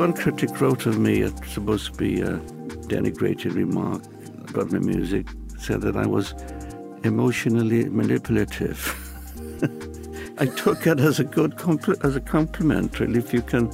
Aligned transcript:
One 0.00 0.14
critic 0.14 0.62
wrote 0.62 0.86
of 0.86 0.98
me, 0.98 1.20
it's 1.20 1.52
supposed 1.52 1.92
to 1.92 1.98
be 1.98 2.22
uh, 2.22 2.36
a 2.36 2.38
denigrated 2.88 3.54
remark 3.54 4.02
about 4.48 4.72
my 4.72 4.78
music, 4.78 5.26
said 5.58 5.82
that 5.82 5.94
I 5.94 6.06
was 6.06 6.32
emotionally 7.04 7.86
manipulative. 7.86 8.80
I 10.38 10.46
took 10.46 10.86
it 10.86 11.00
as 11.00 11.20
a 11.20 11.24
good 11.24 11.56
compl- 11.56 12.02
as 12.02 12.16
a 12.16 12.20
compliment, 12.22 12.98
really. 12.98 13.18
If 13.18 13.34
you 13.34 13.42
can, 13.42 13.70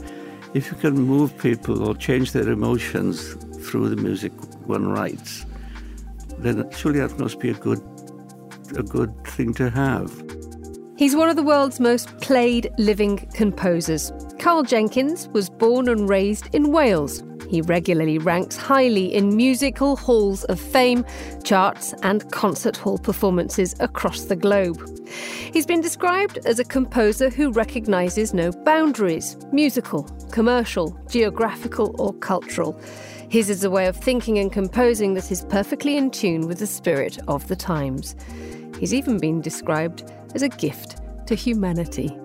if 0.52 0.68
you 0.72 0.76
can 0.78 0.94
move 0.94 1.38
people 1.38 1.88
or 1.88 1.94
change 1.94 2.32
their 2.32 2.48
emotions 2.48 3.34
through 3.64 3.90
the 3.90 4.02
music 4.02 4.32
one 4.66 4.88
writes, 4.88 5.46
then 6.38 6.68
surely 6.72 6.98
that 6.98 7.16
must 7.20 7.38
be 7.38 7.50
a 7.50 7.54
good, 7.54 7.80
a 8.76 8.82
good 8.82 9.14
thing 9.28 9.54
to 9.54 9.70
have. 9.70 10.10
He's 10.96 11.14
one 11.14 11.28
of 11.28 11.36
the 11.36 11.44
world's 11.44 11.78
most 11.78 12.18
played 12.18 12.72
living 12.78 13.18
composers. 13.32 14.10
Karl 14.38 14.62
Jenkins 14.62 15.28
was 15.28 15.48
born 15.48 15.88
and 15.88 16.08
raised 16.08 16.54
in 16.54 16.70
Wales. 16.70 17.22
He 17.48 17.62
regularly 17.62 18.18
ranks 18.18 18.56
highly 18.56 19.14
in 19.14 19.36
musical 19.36 19.96
halls 19.96 20.44
of 20.44 20.60
fame, 20.60 21.04
charts, 21.44 21.94
and 22.02 22.30
concert 22.32 22.76
hall 22.76 22.98
performances 22.98 23.74
across 23.80 24.24
the 24.24 24.36
globe. 24.36 24.78
He's 25.52 25.66
been 25.66 25.80
described 25.80 26.38
as 26.44 26.58
a 26.58 26.64
composer 26.64 27.30
who 27.30 27.52
recognises 27.52 28.34
no 28.34 28.50
boundaries 28.50 29.36
musical, 29.52 30.04
commercial, 30.32 30.98
geographical, 31.08 31.94
or 31.98 32.12
cultural. 32.14 32.78
His 33.28 33.48
is 33.50 33.64
a 33.64 33.70
way 33.70 33.86
of 33.86 33.96
thinking 33.96 34.38
and 34.38 34.52
composing 34.52 35.14
that 35.14 35.30
is 35.30 35.44
perfectly 35.48 35.96
in 35.96 36.10
tune 36.10 36.46
with 36.46 36.58
the 36.58 36.66
spirit 36.66 37.18
of 37.28 37.46
the 37.48 37.56
times. 37.56 38.14
He's 38.78 38.94
even 38.94 39.18
been 39.18 39.40
described 39.40 40.10
as 40.34 40.42
a 40.42 40.48
gift 40.48 40.98
to 41.26 41.34
humanity. 41.34 42.16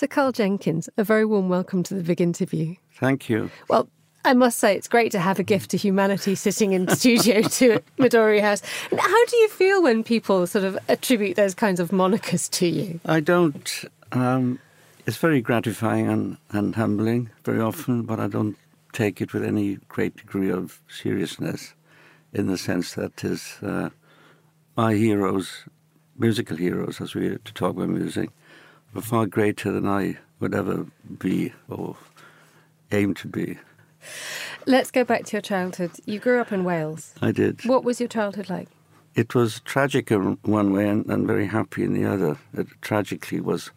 So, 0.00 0.06
Karl 0.06 0.32
Jenkins, 0.32 0.88
a 0.96 1.04
very 1.04 1.26
warm 1.26 1.50
welcome 1.50 1.82
to 1.82 1.92
the 1.92 2.02
big 2.02 2.22
interview. 2.22 2.74
Thank 2.94 3.28
you. 3.28 3.50
Well, 3.68 3.86
I 4.24 4.32
must 4.32 4.58
say, 4.58 4.74
it's 4.74 4.88
great 4.88 5.12
to 5.12 5.18
have 5.18 5.38
a 5.38 5.42
gift 5.42 5.72
to 5.72 5.76
humanity 5.76 6.34
sitting 6.36 6.72
in 6.72 6.88
studio 6.88 7.42
to 7.58 7.82
Midori 7.98 8.40
House. 8.40 8.62
How 8.96 9.26
do 9.26 9.36
you 9.36 9.50
feel 9.50 9.82
when 9.82 10.02
people 10.02 10.46
sort 10.46 10.64
of 10.64 10.78
attribute 10.88 11.36
those 11.36 11.54
kinds 11.54 11.80
of 11.80 11.90
monikers 11.90 12.48
to 12.52 12.66
you? 12.66 12.98
I 13.04 13.20
don't. 13.20 13.84
Um, 14.12 14.58
it's 15.04 15.18
very 15.18 15.42
gratifying 15.42 16.08
and, 16.08 16.38
and 16.48 16.76
humbling 16.76 17.28
very 17.44 17.60
often, 17.60 18.04
but 18.04 18.18
I 18.18 18.26
don't 18.28 18.56
take 18.94 19.20
it 19.20 19.34
with 19.34 19.44
any 19.44 19.80
great 19.88 20.16
degree 20.16 20.50
of 20.50 20.80
seriousness 20.88 21.74
in 22.32 22.46
the 22.46 22.56
sense 22.56 22.94
that 22.94 23.22
is 23.22 23.58
uh, 23.60 23.90
my 24.78 24.94
heroes, 24.94 25.66
musical 26.16 26.56
heroes, 26.56 27.02
as 27.02 27.14
we 27.14 27.36
to 27.36 27.52
talk 27.52 27.76
about 27.76 27.90
music, 27.90 28.30
were 28.94 29.00
far 29.00 29.26
greater 29.26 29.72
than 29.72 29.86
I 29.86 30.18
would 30.40 30.54
ever 30.54 30.86
be 31.18 31.52
or 31.68 31.96
aim 32.92 33.14
to 33.14 33.28
be. 33.28 33.58
Let's 34.66 34.90
go 34.90 35.04
back 35.04 35.24
to 35.26 35.32
your 35.32 35.42
childhood. 35.42 35.92
You 36.06 36.18
grew 36.18 36.40
up 36.40 36.52
in 36.52 36.64
Wales. 36.64 37.14
I 37.20 37.32
did. 37.32 37.64
What 37.64 37.84
was 37.84 38.00
your 38.00 38.08
childhood 38.08 38.48
like? 38.48 38.68
It 39.14 39.34
was 39.34 39.60
tragic 39.60 40.10
in 40.10 40.38
one 40.42 40.72
way 40.72 40.88
and, 40.88 41.04
and 41.06 41.26
very 41.26 41.46
happy 41.46 41.84
in 41.84 41.94
the 41.94 42.06
other. 42.06 42.38
It 42.54 42.68
tragically 42.80 43.40
was 43.40 43.70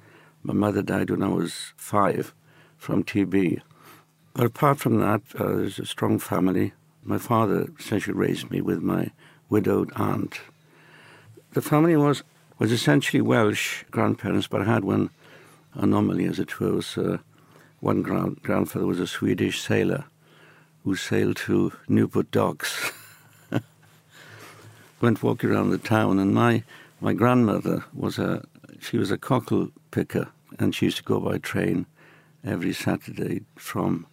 my 0.44 0.54
mother 0.54 0.82
died 0.82 1.10
when 1.10 1.24
I 1.24 1.30
was 1.30 1.74
five 1.78 2.34
from 2.78 3.04
TB. 3.04 3.62
But 4.34 4.46
apart 4.46 4.80
from 4.80 5.00
that, 5.00 5.22
uh, 5.40 5.48
there's 5.48 5.80
a 5.80 5.86
strong 5.86 6.20
family. 6.20 6.74
My 7.04 7.18
father 7.18 7.68
essentially 7.80 8.16
raised 8.16 8.52
me 8.52 8.62
with 8.62 8.82
my 8.82 9.12
widowed 9.50 9.92
aunt. 9.96 10.42
The 11.54 11.62
family 11.62 11.96
was 11.96 12.24
was 12.64 12.72
essentially 12.72 13.20
Welsh 13.20 13.84
grandparents, 13.92 14.48
but 14.48 14.62
I 14.62 14.64
had 14.64 14.86
one 14.86 15.10
anomaly, 15.74 16.24
as 16.24 16.40
it 16.40 16.62
were. 16.62 16.72
Was, 16.72 16.98
uh, 16.98 17.18
one 17.82 18.02
grand- 18.02 18.42
grandfather 18.42 18.86
was 18.86 19.02
a 19.02 19.06
Swedish 19.06 19.62
sailor 19.62 20.06
who 20.86 20.96
sailed 20.96 21.36
to 21.36 21.74
Newport 21.90 22.32
docks. 22.32 22.94
Went 25.02 25.22
walking 25.22 25.50
around 25.50 25.72
the 25.72 25.78
town, 25.78 26.20
and 26.20 26.34
my 26.34 26.64
my 27.02 27.12
grandmother 27.12 27.84
was 27.94 28.18
a 28.18 28.46
she 28.80 28.98
was 28.98 29.12
a 29.12 29.18
cockle 29.18 29.68
picker, 29.92 30.30
and 30.58 30.74
she 30.74 30.86
used 30.86 31.00
to 31.00 31.04
go 31.04 31.20
by 31.20 31.40
train 31.40 31.86
every 32.46 32.72
Saturday 32.72 33.42
from 33.58 34.08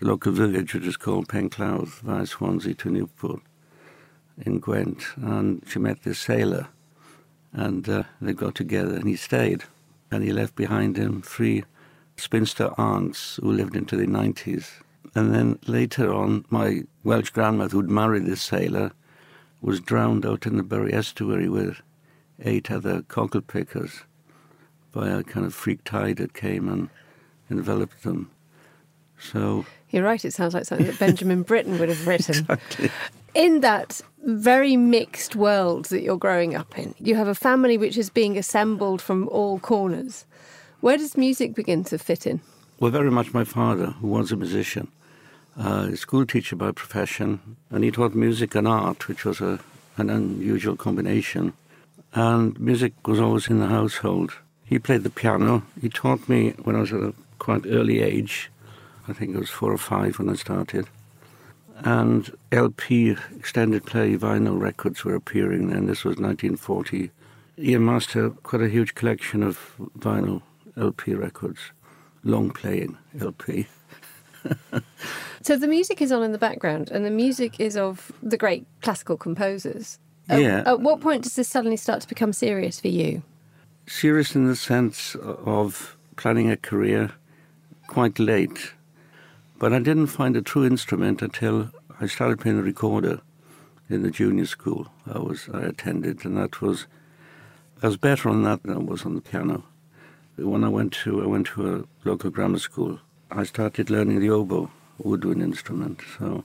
the 0.00 0.06
local 0.06 0.32
village, 0.32 0.74
which 0.74 0.88
is 0.88 0.96
called 0.96 1.28
Penclawdd, 1.28 1.86
via 2.00 2.26
Swansea 2.26 2.74
to 2.74 2.90
Newport 2.90 3.42
in 4.44 4.58
Gwent, 4.58 5.04
and 5.18 5.62
she 5.68 5.78
met 5.78 6.02
this 6.02 6.18
sailor 6.18 6.66
and 7.52 7.88
uh, 7.88 8.04
they 8.20 8.32
got 8.32 8.54
together 8.54 8.94
and 8.94 9.08
he 9.08 9.16
stayed. 9.16 9.64
And 10.10 10.22
he 10.22 10.32
left 10.32 10.54
behind 10.54 10.96
him 10.96 11.22
three 11.22 11.64
spinster 12.16 12.70
aunts 12.78 13.36
who 13.36 13.52
lived 13.52 13.76
into 13.76 13.96
the 13.96 14.06
90s. 14.06 14.68
And 15.14 15.34
then 15.34 15.58
later 15.66 16.12
on, 16.12 16.44
my 16.50 16.82
Welsh 17.04 17.30
grandmother, 17.30 17.72
who'd 17.72 17.90
married 17.90 18.26
this 18.26 18.42
sailor, 18.42 18.92
was 19.60 19.80
drowned 19.80 20.26
out 20.26 20.46
in 20.46 20.56
the 20.56 20.62
Burry 20.62 20.92
estuary 20.92 21.48
with 21.48 21.80
eight 22.40 22.70
other 22.70 23.02
cockle 23.02 23.40
pickers 23.40 24.02
by 24.92 25.08
a 25.08 25.22
kind 25.22 25.46
of 25.46 25.54
freak 25.54 25.84
tide 25.84 26.16
that 26.18 26.34
came 26.34 26.68
and 26.68 26.88
enveloped 27.50 28.02
them. 28.02 28.30
So 29.18 29.64
you're 29.90 30.02
right. 30.02 30.24
It 30.24 30.32
sounds 30.32 30.54
like 30.54 30.64
something 30.64 30.86
that 30.86 30.98
Benjamin 30.98 31.42
Britten 31.42 31.78
would 31.78 31.88
have 31.88 32.06
written. 32.06 32.38
exactly. 32.48 32.90
In 33.34 33.60
that 33.60 34.02
very 34.24 34.76
mixed 34.76 35.34
world 35.34 35.86
that 35.86 36.02
you're 36.02 36.18
growing 36.18 36.54
up 36.54 36.78
in, 36.78 36.94
you 36.98 37.14
have 37.14 37.28
a 37.28 37.34
family 37.34 37.78
which 37.78 37.96
is 37.96 38.10
being 38.10 38.36
assembled 38.36 39.00
from 39.00 39.26
all 39.28 39.58
corners. 39.58 40.26
Where 40.80 40.98
does 40.98 41.16
music 41.16 41.54
begin 41.54 41.82
to 41.84 41.98
fit 41.98 42.26
in? 42.26 42.40
Well, 42.78 42.90
very 42.90 43.10
much 43.10 43.32
my 43.32 43.44
father, 43.44 43.86
who 43.86 44.08
was 44.08 44.32
a 44.32 44.36
musician, 44.36 44.88
uh, 45.58 45.88
a 45.92 45.96
school 45.96 46.26
teacher 46.26 46.56
by 46.56 46.72
profession, 46.72 47.56
and 47.70 47.84
he 47.84 47.90
taught 47.90 48.14
music 48.14 48.54
and 48.54 48.68
art, 48.68 49.08
which 49.08 49.24
was 49.24 49.40
a, 49.40 49.60
an 49.96 50.10
unusual 50.10 50.76
combination. 50.76 51.54
And 52.14 52.60
music 52.60 52.92
was 53.06 53.18
always 53.18 53.48
in 53.48 53.60
the 53.60 53.68
household. 53.68 54.32
He 54.66 54.78
played 54.78 55.04
the 55.04 55.10
piano. 55.10 55.62
He 55.80 55.88
taught 55.88 56.28
me 56.28 56.50
when 56.64 56.76
I 56.76 56.80
was 56.80 56.92
at 56.92 57.00
a 57.00 57.14
quite 57.38 57.64
early 57.66 58.02
age. 58.02 58.50
I 59.08 59.14
think 59.14 59.34
it 59.34 59.38
was 59.38 59.50
four 59.50 59.72
or 59.72 59.78
five 59.78 60.18
when 60.18 60.28
I 60.28 60.34
started. 60.34 60.86
And 61.78 62.30
LP, 62.52 63.16
extended 63.36 63.84
play 63.84 64.16
vinyl 64.16 64.60
records 64.60 65.04
were 65.04 65.14
appearing 65.14 65.68
then. 65.68 65.86
This 65.86 66.04
was 66.04 66.16
1940. 66.16 67.10
He 67.56 67.74
amassed 67.74 68.14
a, 68.14 68.30
quite 68.30 68.62
a 68.62 68.68
huge 68.68 68.94
collection 68.94 69.42
of 69.42 69.74
vinyl 69.98 70.42
LP 70.76 71.14
records, 71.14 71.60
long 72.24 72.50
playing 72.50 72.96
LP. 73.20 73.66
so 75.42 75.56
the 75.56 75.68
music 75.68 76.00
is 76.00 76.12
on 76.12 76.22
in 76.22 76.32
the 76.32 76.38
background, 76.38 76.90
and 76.90 77.04
the 77.04 77.10
music 77.10 77.60
is 77.60 77.76
of 77.76 78.12
the 78.22 78.36
great 78.36 78.66
classical 78.80 79.16
composers. 79.16 79.98
Yeah. 80.28 80.60
At, 80.60 80.66
at 80.66 80.80
what 80.80 81.00
point 81.00 81.24
does 81.24 81.34
this 81.34 81.48
suddenly 81.48 81.76
start 81.76 82.00
to 82.02 82.08
become 82.08 82.32
serious 82.32 82.80
for 82.80 82.88
you? 82.88 83.22
Serious 83.86 84.34
in 84.34 84.46
the 84.46 84.56
sense 84.56 85.14
of 85.16 85.96
planning 86.16 86.50
a 86.50 86.56
career 86.56 87.12
quite 87.88 88.18
late. 88.18 88.72
But 89.62 89.72
I 89.72 89.78
didn't 89.78 90.08
find 90.08 90.36
a 90.36 90.42
true 90.42 90.66
instrument 90.66 91.22
until 91.22 91.70
I 92.00 92.08
started 92.08 92.40
playing 92.40 92.56
the 92.56 92.64
recorder 92.64 93.20
in 93.88 94.02
the 94.02 94.10
junior 94.10 94.46
school 94.46 94.88
I 95.06 95.20
was 95.20 95.48
I 95.54 95.60
attended, 95.60 96.24
and 96.24 96.36
that 96.36 96.60
was 96.60 96.88
I 97.80 97.86
was 97.86 97.96
better 97.96 98.28
on 98.28 98.42
that 98.42 98.64
than 98.64 98.74
I 98.74 98.78
was 98.78 99.06
on 99.06 99.14
the 99.14 99.20
piano. 99.20 99.62
When 100.36 100.64
I 100.64 100.68
went 100.68 100.92
to 101.04 101.22
I 101.22 101.26
went 101.28 101.46
to 101.54 101.76
a 101.76 101.84
local 102.04 102.28
grammar 102.30 102.58
school, 102.58 102.98
I 103.30 103.44
started 103.44 103.88
learning 103.88 104.18
the 104.18 104.30
oboe, 104.30 104.68
woodwind 104.98 105.42
instrument. 105.44 106.00
So 106.18 106.42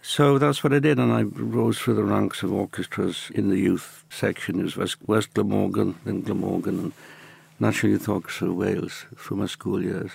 so 0.00 0.38
that's 0.38 0.64
what 0.64 0.72
I 0.72 0.78
did, 0.78 0.98
and 0.98 1.12
I 1.12 1.24
rose 1.24 1.78
through 1.78 1.96
the 1.96 2.04
ranks 2.04 2.42
of 2.42 2.54
orchestras 2.54 3.30
in 3.34 3.50
the 3.50 3.58
youth 3.58 4.06
section. 4.08 4.60
It 4.60 4.64
was 4.64 4.78
West, 4.78 4.96
West 5.06 5.34
Glamorgan, 5.34 5.96
then 6.06 6.22
Glamorgan, 6.22 6.78
and 6.78 6.92
National 7.58 7.92
Youth 7.92 8.08
Orchestra 8.08 8.48
of 8.48 8.56
Wales 8.56 9.04
through 9.14 9.36
my 9.36 9.46
school 9.46 9.82
years. 9.82 10.12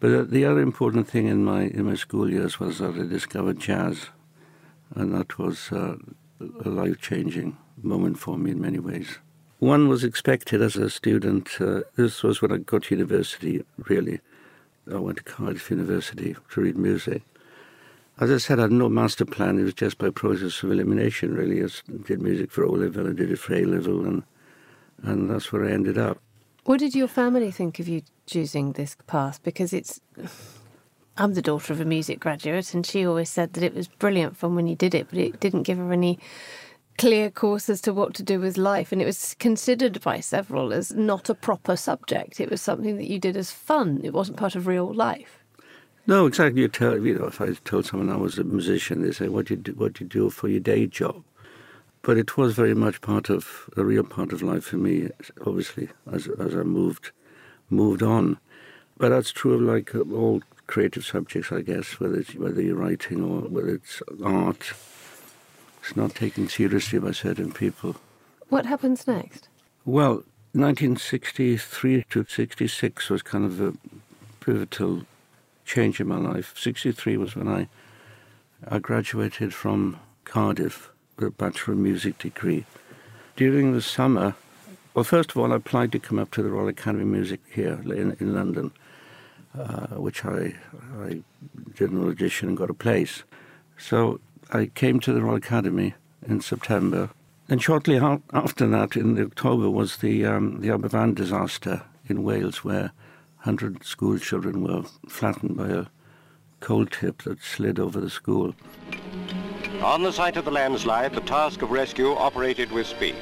But 0.00 0.12
uh, 0.12 0.24
the 0.28 0.44
other 0.44 0.60
important 0.60 1.08
thing 1.08 1.26
in 1.26 1.44
my 1.44 1.62
in 1.62 1.84
my 1.86 1.96
school 1.96 2.30
years 2.30 2.60
was 2.60 2.78
that 2.78 2.94
I 2.94 3.06
discovered 3.06 3.58
jazz, 3.58 4.06
and 4.94 5.12
that 5.14 5.38
was 5.38 5.72
uh, 5.72 5.96
a 6.64 6.68
life 6.68 7.00
changing 7.00 7.56
moment 7.82 8.18
for 8.18 8.38
me 8.38 8.52
in 8.52 8.60
many 8.60 8.78
ways. 8.78 9.18
One 9.58 9.88
was 9.88 10.04
expected 10.04 10.62
as 10.62 10.76
a 10.76 10.88
student. 10.88 11.60
Uh, 11.60 11.80
this 11.96 12.22
was 12.22 12.40
when 12.40 12.52
I 12.52 12.58
got 12.58 12.84
to 12.84 12.94
university. 12.94 13.64
Really, 13.88 14.20
I 14.92 14.98
went 14.98 15.18
to 15.18 15.24
Cardiff 15.24 15.70
University 15.70 16.36
to 16.50 16.60
read 16.60 16.76
music. 16.76 17.22
As 18.20 18.30
I 18.30 18.38
said, 18.38 18.58
I 18.58 18.62
had 18.62 18.72
no 18.72 18.88
master 18.88 19.24
plan. 19.24 19.58
It 19.58 19.64
was 19.64 19.74
just 19.74 19.98
by 19.98 20.10
process 20.10 20.62
of 20.62 20.70
elimination. 20.70 21.34
Really, 21.34 21.62
I 21.62 21.68
did 22.06 22.22
music 22.22 22.52
for 22.52 22.64
O 22.64 22.70
level, 22.70 23.08
I 23.08 23.12
did 23.12 23.32
it 23.32 23.38
for 23.38 23.54
A 23.54 23.64
level, 23.64 24.06
and 24.06 24.22
and 25.02 25.28
that's 25.28 25.52
where 25.52 25.64
I 25.64 25.72
ended 25.72 25.98
up. 25.98 26.18
What 26.64 26.78
did 26.78 26.94
your 26.94 27.08
family 27.08 27.50
think 27.50 27.80
of 27.80 27.88
you 27.88 28.02
choosing 28.28 28.72
this 28.72 28.96
path? 29.06 29.42
Because 29.42 29.72
it's. 29.72 30.00
I'm 31.16 31.34
the 31.34 31.42
daughter 31.42 31.72
of 31.72 31.80
a 31.80 31.84
music 31.84 32.20
graduate, 32.20 32.74
and 32.74 32.86
she 32.86 33.04
always 33.04 33.28
said 33.28 33.54
that 33.54 33.64
it 33.64 33.74
was 33.74 33.88
brilliant 33.88 34.36
fun 34.36 34.54
when 34.54 34.68
you 34.68 34.76
did 34.76 34.94
it, 34.94 35.08
but 35.10 35.18
it 35.18 35.40
didn't 35.40 35.64
give 35.64 35.78
her 35.78 35.92
any 35.92 36.20
clear 36.96 37.30
course 37.30 37.70
as 37.70 37.80
to 37.80 37.94
what 37.94 38.12
to 38.14 38.22
do 38.22 38.38
with 38.40 38.56
life, 38.58 38.92
and 38.92 39.00
it 39.00 39.06
was 39.06 39.34
considered 39.38 40.00
by 40.02 40.20
several 40.20 40.72
as 40.72 40.92
not 40.92 41.30
a 41.30 41.34
proper 41.34 41.76
subject. 41.76 42.40
It 42.40 42.50
was 42.50 42.60
something 42.60 42.96
that 42.96 43.08
you 43.08 43.18
did 43.18 43.36
as 43.36 43.50
fun. 43.50 44.00
It 44.04 44.12
wasn't 44.12 44.36
part 44.36 44.54
of 44.54 44.66
real 44.66 44.92
life. 44.92 45.38
No, 46.06 46.26
exactly. 46.26 46.62
You 46.62 46.68
tell 46.68 46.98
you 46.98 47.18
know 47.18 47.26
if 47.26 47.40
I 47.40 47.52
told 47.64 47.86
someone 47.86 48.10
I 48.10 48.16
was 48.16 48.38
a 48.38 48.44
musician, 48.44 49.02
they 49.02 49.12
say, 49.12 49.28
"What 49.28 49.46
do 49.46 49.54
you 49.54 49.60
do? 49.60 49.72
What 49.72 49.94
do 49.94 50.04
you 50.04 50.08
do 50.08 50.30
for 50.30 50.48
your 50.48 50.60
day 50.60 50.86
job?" 50.86 51.22
But 52.02 52.16
it 52.16 52.36
was 52.36 52.54
very 52.54 52.74
much 52.74 53.00
part 53.00 53.28
of 53.28 53.68
a 53.76 53.84
real 53.84 54.04
part 54.04 54.32
of 54.32 54.42
life 54.42 54.64
for 54.64 54.76
me. 54.76 55.10
Obviously, 55.46 55.88
as 56.10 56.26
as 56.26 56.54
I 56.54 56.62
moved 56.62 57.12
moved 57.70 58.02
on, 58.02 58.38
but 58.96 59.10
that's 59.10 59.30
true 59.30 59.54
of 59.54 59.60
like 59.60 59.94
all 59.94 60.42
creative 60.66 61.04
subjects, 61.04 61.52
I 61.52 61.62
guess. 61.62 62.00
Whether 62.00 62.20
it's 62.20 62.34
whether 62.34 62.62
you're 62.62 62.76
writing 62.76 63.22
or 63.22 63.42
whether 63.48 63.74
it's 63.74 64.02
art, 64.24 64.72
it's 65.82 65.96
not 65.96 66.14
taken 66.14 66.48
seriously 66.48 66.98
by 66.98 67.12
certain 67.12 67.52
people. 67.52 67.96
What 68.48 68.66
happens 68.66 69.06
next? 69.06 69.48
Well, 69.84 70.24
1963 70.52 72.04
to 72.10 72.24
66 72.24 73.10
was 73.10 73.22
kind 73.22 73.44
of 73.44 73.60
a 73.60 73.74
pivotal 74.40 75.02
change 75.64 76.00
in 76.00 76.08
my 76.08 76.16
life. 76.16 76.54
63 76.56 77.16
was 77.18 77.36
when 77.36 77.48
I, 77.48 77.68
I 78.66 78.78
graduated 78.78 79.52
from 79.52 79.98
Cardiff 80.24 80.90
with 81.16 81.28
a 81.28 81.30
Bachelor 81.30 81.74
of 81.74 81.80
Music 81.80 82.18
degree. 82.18 82.64
During 83.36 83.72
the 83.72 83.82
summer, 83.82 84.34
well, 84.98 85.04
first 85.04 85.30
of 85.30 85.36
all, 85.36 85.52
I 85.52 85.56
applied 85.56 85.92
to 85.92 86.00
come 86.00 86.18
up 86.18 86.32
to 86.32 86.42
the 86.42 86.50
Royal 86.50 86.66
Academy 86.66 87.04
of 87.04 87.08
Music 87.08 87.38
here 87.48 87.80
in, 87.84 88.16
in 88.18 88.34
London, 88.34 88.72
uh, 89.56 89.94
which 89.94 90.24
I, 90.24 90.56
I 91.00 91.22
did 91.76 91.92
an 91.92 92.04
audition 92.04 92.48
and 92.48 92.56
got 92.56 92.68
a 92.68 92.74
place. 92.74 93.22
So 93.76 94.18
I 94.52 94.66
came 94.66 94.98
to 94.98 95.12
the 95.12 95.22
Royal 95.22 95.36
Academy 95.36 95.94
in 96.26 96.40
September. 96.40 97.10
And 97.48 97.62
shortly 97.62 97.96
after 98.32 98.66
that, 98.66 98.96
in 98.96 99.22
October, 99.22 99.70
was 99.70 99.98
the, 99.98 100.26
um, 100.26 100.62
the 100.62 100.70
Aberfan 100.70 101.14
disaster 101.14 101.84
in 102.08 102.24
Wales, 102.24 102.64
where 102.64 102.90
100 103.44 103.84
school 103.84 104.18
children 104.18 104.64
were 104.64 104.82
flattened 105.08 105.56
by 105.56 105.68
a 105.68 105.86
coal 106.58 106.86
tip 106.86 107.22
that 107.22 107.40
slid 107.40 107.78
over 107.78 108.00
the 108.00 108.10
school. 108.10 108.52
On 109.80 110.02
the 110.02 110.10
site 110.10 110.36
of 110.36 110.44
the 110.44 110.50
landslide, 110.50 111.14
the 111.14 111.20
task 111.20 111.62
of 111.62 111.70
rescue 111.70 112.14
operated 112.14 112.72
with 112.72 112.88
speed. 112.88 113.14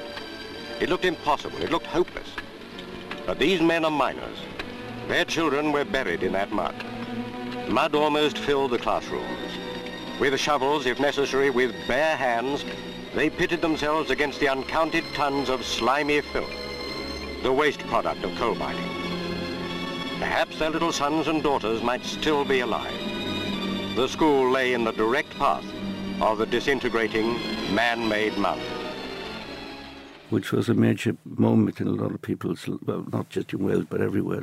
It 0.81 0.89
looked 0.89 1.05
impossible. 1.05 1.63
It 1.63 1.71
looked 1.71 1.87
hopeless. 1.87 2.29
But 3.25 3.39
these 3.39 3.61
men 3.61 3.85
are 3.85 3.91
miners. 3.91 4.39
Their 5.09 5.25
children 5.25 5.73
were 5.73 5.85
buried 5.85 6.23
in 6.23 6.33
that 6.33 6.53
mud. 6.53 6.75
Mud 7.69 7.95
almost 7.95 8.39
filled 8.39 8.73
the 8.73 8.79
classrooms. 8.79 9.53
With 10.21 10.39
shovels, 10.39 10.87
if 10.87 11.01
necessary, 11.01 11.51
with 11.51 11.75
bare 11.89 12.17
hands, 12.17 12.65
they 13.15 13.31
pitted 13.31 13.61
themselves 13.61 14.11
against 14.11 14.41
the 14.41 14.49
uncounted 14.49 15.05
tons 15.15 15.49
of 15.49 15.65
slimy 15.65 16.21
filth, 16.21 16.53
the 17.43 17.53
waste 17.53 17.81
product 17.87 18.23
of 18.25 18.35
coal 18.37 18.55
mining. 18.55 18.91
Perhaps 20.19 20.59
their 20.59 20.71
little 20.71 20.93
sons 20.93 21.29
and 21.29 21.43
daughters 21.43 21.83
might 21.83 22.05
still 22.05 22.45
be 22.45 22.61
alive. 22.61 22.95
The 23.97 24.09
school 24.09 24.51
lay 24.51 24.75
in 24.75 24.85
the 24.85 24.93
direct 24.93 25.31
path 25.39 25.65
of 26.21 26.39
the 26.39 26.47
disintegrating 26.47 27.35
man-made 27.75 28.37
mountain. 28.37 28.76
Which 30.31 30.51
was 30.51 30.69
a 30.69 30.75
major 30.75 31.17
moment 31.25 31.81
in 31.81 31.87
a 31.87 31.93
lot 31.93 32.13
of 32.13 32.21
people's, 32.21 32.69
well, 32.85 33.07
not 33.13 33.31
just 33.31 33.53
in 33.53 33.65
Wales, 33.65 33.87
but 33.89 34.01
everywhere. 34.01 34.43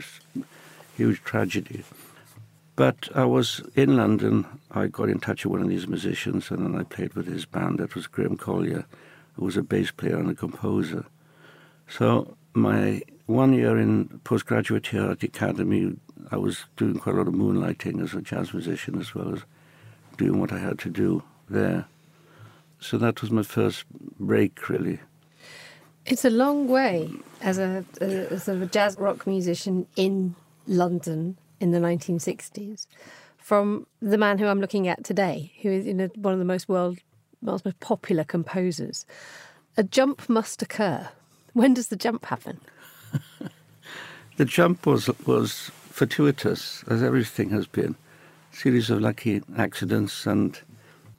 Huge 0.95 1.21
tragedy. 1.24 1.83
But 2.75 3.09
I 3.13 3.25
was 3.25 3.62
in 3.75 3.97
London. 3.97 4.45
I 4.71 4.88
got 4.88 5.09
in 5.09 5.19
touch 5.19 5.45
with 5.45 5.51
one 5.51 5.62
of 5.62 5.69
these 5.69 5.88
musicians, 5.88 6.50
and 6.50 6.65
then 6.65 6.80
I 6.80 6.83
played 6.83 7.13
with 7.13 7.27
his 7.27 7.45
band. 7.45 7.80
That 7.80 7.95
was 7.95 8.07
Graham 8.07 8.38
Collier, 8.38 8.85
who 9.33 9.45
was 9.45 9.57
a 9.57 9.62
bass 9.62 9.91
player 9.91 10.18
and 10.18 10.30
a 10.30 10.35
composer. 10.35 11.06
So 11.88 12.35
my 12.53 13.01
one 13.25 13.53
year 13.53 13.77
in 13.77 14.21
postgraduate 14.24 14.88
here 14.88 15.12
at 15.12 15.19
the 15.19 15.27
academy, 15.27 15.95
I 16.31 16.38
was 16.38 16.65
doing 16.77 16.97
quite 16.97 17.15
a 17.15 17.18
lot 17.19 17.27
of 17.27 17.33
moonlighting 17.33 18.01
as 18.01 18.13
a 18.13 18.21
jazz 18.21 18.53
musician, 18.53 19.00
as 19.00 19.13
well 19.13 19.33
as 19.33 19.41
doing 20.18 20.39
what 20.39 20.51
I 20.53 20.59
had 20.59 20.80
to 20.80 20.89
do 20.89 21.24
there. 21.50 21.85
So 22.80 22.97
that 22.97 23.21
was 23.21 23.31
my 23.31 23.44
first 23.44 23.85
break, 24.19 24.69
really. 24.69 25.00
It's 26.05 26.25
a 26.25 26.29
long 26.29 26.67
way 26.67 27.09
as 27.41 27.57
a, 27.57 27.85
a, 28.01 28.39
sort 28.39 28.57
of 28.57 28.61
a 28.63 28.65
jazz 28.65 28.97
rock 28.97 29.25
musician 29.25 29.88
in 29.95 30.35
London 30.67 31.38
in 31.59 31.71
the 31.71 31.79
1960s 31.79 32.88
from 33.38 33.88
the 34.01 34.17
man 34.17 34.38
who 34.38 34.47
I'm 34.47 34.59
looking 34.59 34.88
at 34.88 35.03
today, 35.03 35.53
who 35.61 35.69
is 35.69 35.85
you 35.85 35.94
know, 35.94 36.09
one 36.15 36.33
of 36.33 36.39
the 36.39 36.45
most 36.45 36.67
world 36.67 37.00
most 37.41 37.65
popular 37.79 38.23
composers. 38.23 39.05
A 39.75 39.83
jump 39.83 40.29
must 40.29 40.61
occur. 40.61 41.09
When 41.53 41.73
does 41.73 41.89
the 41.89 41.95
jump 41.95 42.25
happen? 42.25 42.59
the 44.38 44.45
jump 44.45 44.85
was 44.85 45.09
was 45.25 45.71
fortuitous, 45.89 46.83
as 46.89 47.03
everything 47.03 47.49
has 47.49 47.67
been. 47.67 47.95
A 48.53 48.56
series 48.56 48.89
of 48.89 49.01
lucky 49.01 49.41
accidents, 49.57 50.25
and 50.25 50.59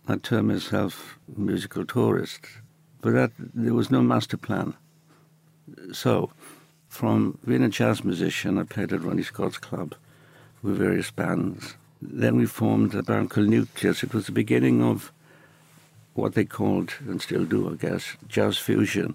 I 0.09 0.17
term 0.17 0.49
myself 0.49 1.19
a 1.37 1.41
musical 1.41 1.85
tourist. 1.85 2.47
But 3.05 3.13
that 3.13 3.33
there 3.37 3.75
was 3.75 3.91
no 3.91 4.01
master 4.01 4.39
plan. 4.39 4.73
So, 5.93 6.31
from 6.89 7.37
being 7.47 7.63
a 7.63 7.69
jazz 7.69 8.03
musician, 8.03 8.57
I 8.57 8.63
played 8.63 8.95
at 8.95 9.03
Ronnie 9.03 9.23
Scott's 9.23 9.59
club 9.59 9.95
with 10.63 10.79
various 10.79 11.11
bands. 11.11 11.75
Then 12.01 12.37
we 12.37 12.47
formed 12.47 12.95
a 12.95 13.03
band 13.03 13.29
called 13.29 13.49
Nucleus. 13.49 14.03
It 14.03 14.15
was 14.15 14.25
the 14.25 14.33
beginning 14.33 14.83
of 14.83 15.13
what 16.15 16.33
they 16.33 16.47
called, 16.47 16.95
and 17.01 17.21
still 17.21 17.45
do, 17.45 17.71
I 17.71 17.75
guess, 17.75 18.17
jazz 18.27 18.57
fusion, 18.57 19.15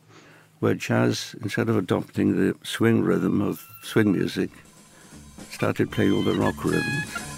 where 0.59 0.75
jazz, 0.75 1.36
instead 1.41 1.68
of 1.68 1.75
adopting 1.75 2.36
the 2.36 2.56
swing 2.62 3.01
rhythm 3.01 3.41
of 3.41 3.68
swing 3.81 4.12
music, 4.12 4.51
started 5.50 5.89
playing 5.89 6.13
all 6.13 6.21
the 6.21 6.36
rock 6.36 6.63
rhythms. 6.63 7.29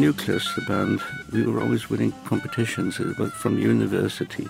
Nucleus, 0.00 0.54
the 0.54 0.60
band, 0.62 1.00
we 1.32 1.46
were 1.46 1.60
always 1.60 1.88
winning 1.88 2.12
competitions 2.26 3.00
uh, 3.00 3.30
from 3.34 3.56
the 3.56 3.62
university. 3.62 4.46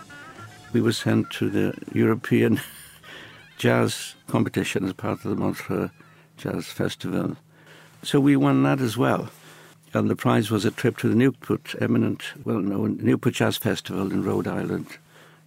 We 0.72 0.80
were 0.80 0.92
sent 0.92 1.30
to 1.32 1.48
the 1.48 1.72
European 1.92 2.60
jazz 3.58 4.16
competition 4.26 4.84
as 4.84 4.92
part 4.92 5.24
of 5.24 5.30
the 5.30 5.36
Montreux 5.36 5.90
Jazz 6.36 6.66
Festival. 6.66 7.36
So 8.02 8.18
we 8.18 8.36
won 8.36 8.64
that 8.64 8.80
as 8.80 8.96
well. 8.96 9.28
And 9.94 10.10
the 10.10 10.16
prize 10.16 10.50
was 10.50 10.64
a 10.64 10.70
trip 10.70 10.98
to 10.98 11.08
the 11.08 11.14
Newport, 11.14 11.74
eminent, 11.80 12.24
well 12.44 12.60
known 12.60 12.98
Newport 13.00 13.36
Jazz 13.36 13.56
Festival 13.56 14.10
in 14.12 14.24
Rhode 14.24 14.48
Island, 14.48 14.98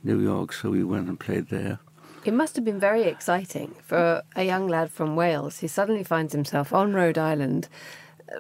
New 0.04 0.20
York. 0.20 0.54
So 0.54 0.70
we 0.70 0.84
went 0.84 1.10
and 1.10 1.20
played 1.20 1.50
there. 1.50 1.80
It 2.24 2.34
must 2.34 2.56
have 2.56 2.66
been 2.66 2.80
very 2.80 3.04
exciting 3.04 3.76
for 3.82 4.24
a 4.36 4.44
young 4.44 4.68
lad 4.68 4.92
from 4.92 5.16
Wales 5.16 5.60
who 5.60 5.68
suddenly 5.68 6.04
finds 6.04 6.34
himself 6.34 6.74
on 6.74 6.94
Rhode 6.94 7.18
Island 7.18 7.68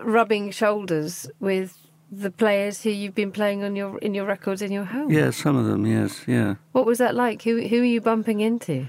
rubbing 0.03 0.51
shoulders 0.51 1.29
with 1.39 1.77
the 2.12 2.31
players 2.31 2.81
who 2.81 2.89
you've 2.89 3.15
been 3.15 3.31
playing 3.31 3.63
on 3.63 3.75
your 3.75 3.98
in 4.00 4.13
your 4.13 4.25
records 4.25 4.62
in 4.62 4.72
your 4.72 4.86
home. 4.86 5.12
Yeah, 5.12 5.31
some 5.31 5.55
of 5.55 5.65
them. 5.65 5.86
Yes, 5.86 6.24
yeah. 6.27 6.55
What 6.72 6.86
was 6.86 6.98
that 6.98 7.15
like? 7.15 7.43
Who 7.43 7.62
who 7.67 7.81
are 7.81 7.86
you 7.86 8.01
bumping 8.01 8.39
into? 8.39 8.88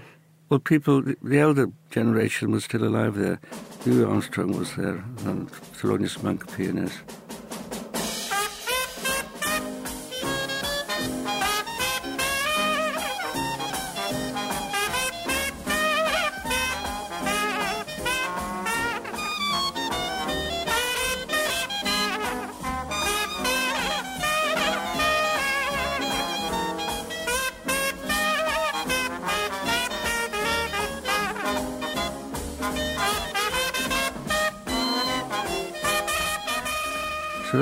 Well, 0.48 0.58
people, 0.58 1.02
the 1.02 1.38
elder 1.38 1.68
generation 1.90 2.50
was 2.50 2.64
still 2.64 2.82
alive 2.82 3.14
there. 3.14 3.38
Louis 3.86 4.04
Armstrong 4.04 4.50
was 4.58 4.74
there, 4.74 5.04
and 5.24 5.48
Thelonious 5.48 6.20
Monk, 6.24 6.52
pianist. 6.56 6.98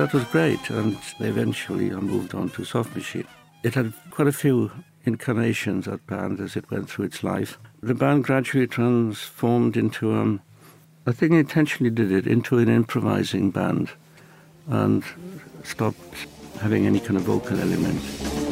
That 0.09 0.15
was 0.17 0.25
great, 0.29 0.71
and 0.71 0.97
eventually 1.21 1.93
I 1.93 1.97
moved 1.97 2.35
on 2.35 2.49
to 2.50 2.65
Soft 2.65 2.97
Machine. 2.97 3.27
It 3.62 3.75
had 3.75 3.93
quite 4.11 4.27
a 4.27 4.33
few 4.33 4.71
incarnations, 5.05 5.85
that 5.85 6.07
band, 6.07 6.41
as 6.41 6.57
it 6.57 6.71
went 6.71 6.88
through 6.88 7.05
its 7.05 7.23
life. 7.23 7.59
The 7.83 7.93
band 7.93 8.25
gradually 8.25 8.67
transformed 8.67 9.77
into, 9.77 10.15
um, 10.15 10.41
I 11.07 11.12
think 11.12 11.33
I 11.33 11.37
intentionally 11.37 11.91
did 11.91 12.11
it, 12.11 12.27
into 12.27 12.57
an 12.57 12.71
improvising 12.71 13.50
band 13.50 13.91
and 14.67 15.05
stopped 15.62 16.27
having 16.59 16.87
any 16.87 17.00
kind 17.00 17.19
of 17.19 17.25
vocal 17.25 17.61
element. 17.61 18.48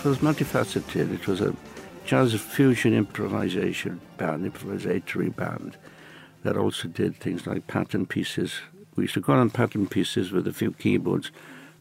It 0.00 0.06
was 0.06 0.18
multifaceted. 0.20 1.12
It 1.12 1.26
was 1.26 1.42
a 1.42 1.54
jazz 2.06 2.32
fusion 2.32 2.94
improvisation 2.94 4.00
band, 4.16 4.50
improvisatory 4.50 5.36
band 5.36 5.76
that 6.42 6.56
also 6.56 6.88
did 6.88 7.16
things 7.16 7.46
like 7.46 7.66
pattern 7.66 8.06
pieces. 8.06 8.62
We 8.96 9.04
used 9.04 9.12
to 9.14 9.20
go 9.20 9.34
on 9.34 9.50
pattern 9.50 9.86
pieces 9.86 10.32
with 10.32 10.48
a 10.48 10.54
few 10.54 10.72
keyboards 10.72 11.30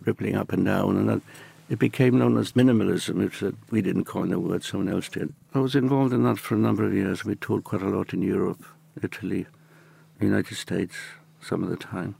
rippling 0.03 0.35
up 0.35 0.51
and 0.51 0.65
down, 0.65 0.97
and 0.97 1.07
that 1.07 1.21
it 1.69 1.79
became 1.79 2.19
known 2.19 2.37
as 2.37 2.51
minimalism, 2.51 3.39
that 3.39 3.55
we 3.71 3.81
didn't 3.81 4.03
coin 4.03 4.31
the 4.31 4.39
word, 4.39 4.65
someone 4.65 4.93
else 4.93 5.07
did. 5.07 5.33
I 5.53 5.59
was 5.59 5.73
involved 5.73 6.11
in 6.11 6.23
that 6.23 6.39
for 6.39 6.55
a 6.55 6.59
number 6.59 6.83
of 6.83 6.93
years. 6.93 7.23
We 7.23 7.35
toured 7.35 7.63
quite 7.63 7.83
a 7.83 7.87
lot 7.87 8.13
in 8.13 8.21
Europe, 8.21 8.65
Italy, 9.01 9.45
the 10.19 10.25
United 10.25 10.57
States, 10.57 10.95
some 11.39 11.63
of 11.63 11.69
the 11.69 11.77
time. 11.77 12.15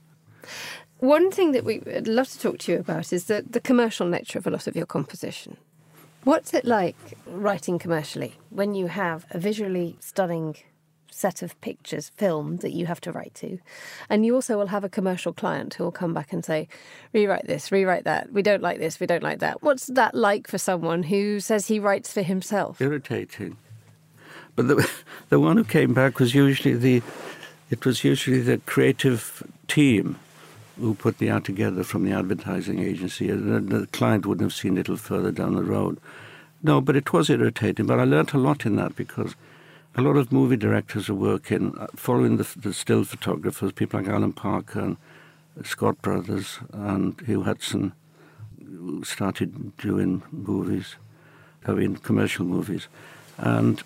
One 0.99 1.29
thing 1.29 1.51
that 1.51 1.65
we'd 1.65 2.07
love 2.07 2.29
to 2.29 2.39
talk 2.39 2.59
to 2.59 2.71
you 2.71 2.79
about 2.79 3.11
is 3.11 3.25
the, 3.25 3.43
the 3.45 3.59
commercial 3.59 4.07
nature 4.07 4.39
of 4.39 4.47
a 4.47 4.49
lot 4.49 4.65
of 4.65 4.77
your 4.77 4.85
composition. 4.85 5.57
What's 6.23 6.53
it 6.53 6.65
like 6.65 7.17
writing 7.25 7.79
commercially 7.79 8.35
when 8.49 8.75
you 8.75 8.87
have 8.87 9.25
a 9.31 9.39
visually 9.39 9.97
stunning 9.99 10.55
set 11.19 11.41
of 11.41 11.59
pictures 11.61 12.09
filmed 12.15 12.59
that 12.59 12.71
you 12.71 12.85
have 12.85 13.01
to 13.01 13.11
write 13.11 13.33
to. 13.35 13.59
And 14.09 14.25
you 14.25 14.35
also 14.35 14.57
will 14.57 14.67
have 14.67 14.83
a 14.83 14.89
commercial 14.89 15.33
client 15.33 15.73
who 15.73 15.83
will 15.83 15.91
come 15.91 16.13
back 16.13 16.31
and 16.31 16.45
say, 16.45 16.67
rewrite 17.13 17.45
this, 17.45 17.71
rewrite 17.71 18.05
that. 18.05 18.31
We 18.31 18.41
don't 18.41 18.61
like 18.61 18.79
this, 18.79 18.99
we 18.99 19.07
don't 19.07 19.23
like 19.23 19.39
that. 19.39 19.61
What's 19.61 19.87
that 19.87 20.15
like 20.15 20.47
for 20.47 20.57
someone 20.57 21.03
who 21.03 21.39
says 21.41 21.67
he 21.67 21.79
writes 21.79 22.13
for 22.13 22.21
himself? 22.21 22.79
Irritating. 22.79 23.57
But 24.55 24.69
the, 24.69 24.89
the 25.29 25.39
one 25.39 25.57
who 25.57 25.65
came 25.65 25.93
back 25.93 26.19
was 26.19 26.33
usually 26.33 26.75
the, 26.75 27.01
it 27.69 27.85
was 27.85 28.03
usually 28.03 28.39
the 28.39 28.59
creative 28.59 29.43
team 29.67 30.17
who 30.79 30.93
put 30.93 31.17
the 31.17 31.29
ad 31.29 31.45
together 31.45 31.83
from 31.83 32.03
the 32.03 32.11
advertising 32.11 32.79
agency. 32.79 33.27
The, 33.27 33.87
client 33.91 34.25
wouldn't 34.25 34.45
have 34.45 34.57
seen 34.57 34.73
it 34.73 34.87
little 34.87 34.97
further 34.97 35.31
down 35.31 35.55
the 35.55 35.63
road. 35.63 35.99
No, 36.61 36.81
but 36.81 36.95
it 36.95 37.13
was 37.13 37.29
irritating. 37.29 37.85
But 37.85 37.99
I 37.99 38.03
learnt 38.03 38.33
a 38.33 38.37
lot 38.37 38.65
in 38.65 38.75
that 38.77 38.95
because 38.95 39.35
a 39.95 40.01
lot 40.01 40.17
of 40.17 40.31
movie 40.31 40.57
directors 40.57 41.09
are 41.09 41.15
working, 41.15 41.77
uh, 41.77 41.87
following 41.95 42.37
the, 42.37 42.47
the 42.57 42.73
still 42.73 43.03
photographers, 43.03 43.71
people 43.71 43.99
like 43.99 44.09
Alan 44.09 44.33
Parker 44.33 44.79
and 44.79 44.97
Scott 45.63 46.01
Brothers 46.01 46.59
and 46.71 47.19
Hugh 47.25 47.43
Hudson, 47.43 47.93
who 48.59 49.03
started 49.03 49.75
doing 49.77 50.23
movies, 50.31 50.95
I 51.65 51.73
mean 51.73 51.97
commercial 51.97 52.45
movies. 52.45 52.87
And 53.37 53.81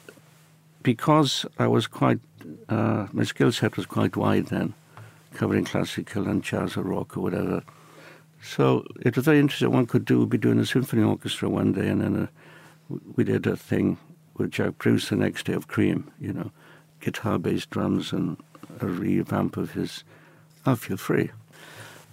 because 0.83 1.45
I 1.57 1.67
was 1.67 1.87
quite, 1.87 2.19
uh, 2.69 3.07
my 3.11 3.23
skill 3.23 3.51
set 3.51 3.77
was 3.77 3.85
quite 3.85 4.15
wide 4.15 4.47
then, 4.47 4.73
covering 5.33 5.65
classical 5.65 6.27
and 6.27 6.43
jazz 6.43 6.77
or 6.77 6.83
rock 6.83 7.17
or 7.17 7.21
whatever. 7.21 7.63
So 8.41 8.85
it 9.01 9.15
was 9.15 9.25
very 9.25 9.39
interesting. 9.39 9.71
One 9.71 9.85
could 9.85 10.05
do 10.05 10.19
we'd 10.19 10.29
be 10.29 10.37
doing 10.37 10.59
a 10.59 10.65
symphony 10.65 11.03
orchestra 11.03 11.49
one 11.49 11.73
day, 11.73 11.87
and 11.87 12.01
then 12.01 12.15
a, 12.15 12.29
we 13.15 13.23
did 13.23 13.47
a 13.47 13.55
thing 13.55 13.97
with 14.37 14.51
Jack 14.51 14.77
Bruce 14.77 15.09
the 15.09 15.15
next 15.15 15.45
day 15.45 15.53
of 15.53 15.67
Cream, 15.67 16.11
you 16.19 16.33
know, 16.33 16.51
guitar 16.99 17.37
based 17.37 17.69
drums 17.69 18.11
and 18.11 18.37
a 18.79 18.87
revamp 18.87 19.57
of 19.57 19.71
his 19.71 20.03
I 20.65 20.75
Feel 20.75 20.97
Free. 20.97 21.29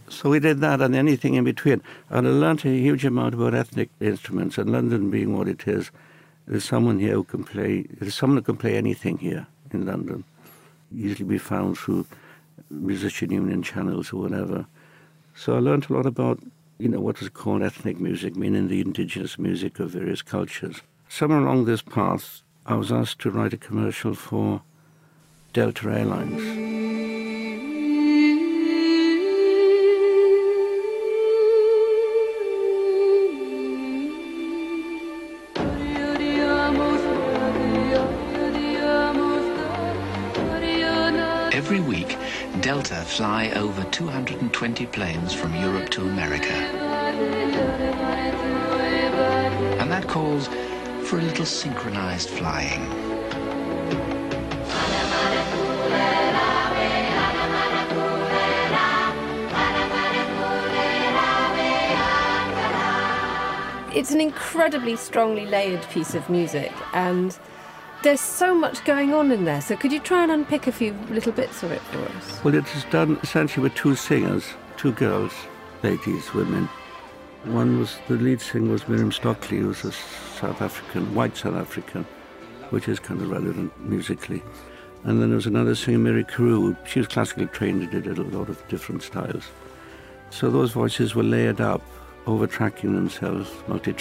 So 0.09 0.29
we 0.29 0.41
did 0.41 0.61
that 0.61 0.81
and 0.81 0.95
anything 0.95 1.35
in 1.35 1.45
between. 1.45 1.83
And 2.09 2.27
I 2.27 2.31
learned 2.31 2.65
a 2.65 2.69
huge 2.69 3.05
amount 3.05 3.35
about 3.35 3.55
ethnic 3.55 3.91
instruments, 4.01 4.59
and 4.59 4.71
London 4.71 5.11
being 5.11 5.37
what 5.37 5.49
it 5.49 5.67
is, 5.69 5.91
there's 6.47 6.65
someone 6.65 6.99
here 6.99 7.15
who 7.15 7.25
can 7.25 7.45
play, 7.45 7.87
there's 7.99 8.15
someone 8.15 8.39
who 8.39 8.43
can 8.43 8.57
play 8.57 8.77
anything 8.77 9.19
here 9.19 9.47
in 9.73 9.87
London. 9.87 10.25
Usually 10.91 11.29
be 11.29 11.39
found 11.39 11.79
through 11.79 12.07
musician 12.69 13.31
union 13.31 13.63
channels 13.63 14.13
or 14.13 14.23
whatever. 14.23 14.67
So 15.35 15.57
I 15.57 15.61
learned 15.61 15.87
a 15.89 15.93
lot 15.93 16.07
about, 16.07 16.41
you 16.79 16.89
know, 16.89 17.01
what 17.01 17.23
is 17.23 17.29
called 17.29 17.63
ethnic 17.63 17.99
music, 17.99 18.37
meaning 18.37 18.69
the 18.69 18.81
indigenous 18.81 19.39
music 19.39 19.79
of 19.81 19.91
various 19.91 20.23
cultures 20.23 20.83
somewhere 21.11 21.41
along 21.41 21.65
this 21.65 21.83
path, 21.83 22.43
I 22.65 22.77
was 22.77 22.93
asked 22.93 23.19
to 23.21 23.31
write 23.31 23.53
a 23.53 23.59
commercial 23.59 24.15
for 24.15 24.63
Delta 25.53 25.91
Airlines. 25.91 26.80
Fly 43.21 43.51
over 43.51 43.85
220 43.91 44.87
planes 44.87 45.35
from 45.35 45.55
Europe 45.55 45.91
to 45.91 46.01
America. 46.01 46.55
And 49.79 49.93
that 49.93 50.09
calls 50.09 50.49
for 51.07 51.19
a 51.19 51.21
little 51.21 51.45
synchronized 51.45 52.31
flying. 52.31 52.81
It's 63.95 64.13
an 64.13 64.23
incredibly 64.23 64.97
strongly 64.97 65.45
layered 65.45 65.83
piece 65.91 66.15
of 66.15 66.31
music, 66.31 66.73
and 66.95 67.39
there's 68.03 68.21
so 68.21 68.55
much 68.55 68.85
going 68.85 69.13
on 69.13 69.31
in 69.31 69.45
there. 69.45 69.61
So, 69.61 69.77
could 69.77 69.93
you 69.93 70.01
try 70.01 70.23
and 70.23 70.33
unpick 70.33 70.67
a 70.67 70.73
few 70.73 70.93
little 71.11 71.33
bits 71.33 71.63
of 71.63 71.71
it 71.73 71.81
for 71.83 71.99
us? 71.99 72.45
Well, 72.45 72.55
it 72.55 72.67
is 72.75 72.85
done 72.85 73.19
essentially 73.23 73.63
with 73.63 73.75
two 73.75 73.95
singers, 73.95 74.45
two 74.77 74.93
girls, 74.93 75.33
ladies, 75.83 76.33
women 76.35 76.69
one 77.45 77.79
was 77.79 77.97
the 78.07 78.17
lead 78.17 78.41
singer 78.41 78.73
was 78.73 78.87
Miriam 78.87 79.11
Stockley, 79.11 79.59
who 79.59 79.69
was 79.69 79.85
a 79.85 79.93
South 79.93 80.61
African, 80.61 81.15
white 81.15 81.37
South 81.37 81.55
African, 81.55 82.05
which 82.69 82.87
is 82.89 83.01
kind 83.01 83.21
of 83.21 83.31
relevant 83.31 83.73
musically. 83.81 84.43
And 85.05 85.21
then 85.21 85.31
there 85.31 85.37
was 85.37 85.47
another 85.47 85.75
singer, 85.75 85.99
Mary 85.99 86.25
Carewe. 86.25 86.77
She 86.87 86.99
was 87.01 87.09
classically 87.09 87.47
trained 87.47 87.83
and 87.83 87.91
did 87.91 88.19
a 88.19 88.23
lot 88.23 88.51
of 88.51 88.67
different 88.69 89.03
styles. 89.03 89.49
So 90.29 90.51
those 90.51 90.73
voices 90.73 91.15
were 91.15 91.23
layered 91.23 91.61
up, 91.61 91.83
over 92.27 92.47
tracking 92.47 92.95
themselves, 92.95 93.51
multi 93.67 93.95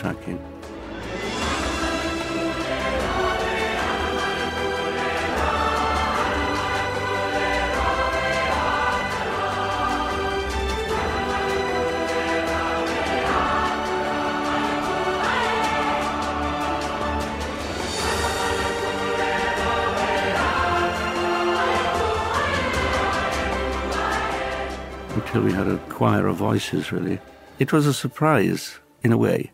until 25.29 25.43
we 25.43 25.53
had 25.53 25.67
a 25.67 25.77
choir 25.89 26.25
of 26.25 26.37
voices, 26.37 26.91
really. 26.91 27.19
It 27.59 27.71
was 27.71 27.85
a 27.85 27.93
surprise, 27.93 28.79
in 29.03 29.11
a 29.11 29.17
way. 29.17 29.51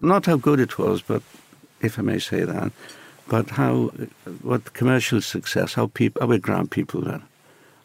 Not 0.00 0.24
how 0.24 0.36
good 0.36 0.58
it 0.58 0.78
was, 0.78 1.02
but 1.02 1.22
if 1.82 1.98
I 1.98 2.02
may 2.02 2.18
say 2.18 2.44
that, 2.44 2.72
but 3.28 3.50
how, 3.50 3.90
what 4.40 4.72
commercial 4.72 5.20
success, 5.20 5.74
how 5.74 5.88
people, 5.88 6.22
how 6.22 6.32
it 6.32 6.40
people 6.70 7.02
then 7.02 7.22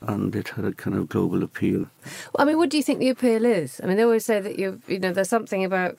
and 0.07 0.35
it 0.35 0.49
had 0.49 0.65
a 0.65 0.73
kind 0.73 0.95
of 0.95 1.09
global 1.09 1.43
appeal. 1.43 1.87
Well, 2.33 2.39
I 2.39 2.45
mean, 2.45 2.57
what 2.57 2.69
do 2.69 2.77
you 2.77 2.83
think 2.83 2.99
the 2.99 3.09
appeal 3.09 3.45
is? 3.45 3.79
I 3.83 3.87
mean, 3.87 3.97
they 3.97 4.03
always 4.03 4.25
say 4.25 4.39
that 4.39 4.59
you, 4.59 4.81
you 4.87 4.99
know, 4.99 5.11
there's 5.11 5.29
something 5.29 5.63
about 5.63 5.97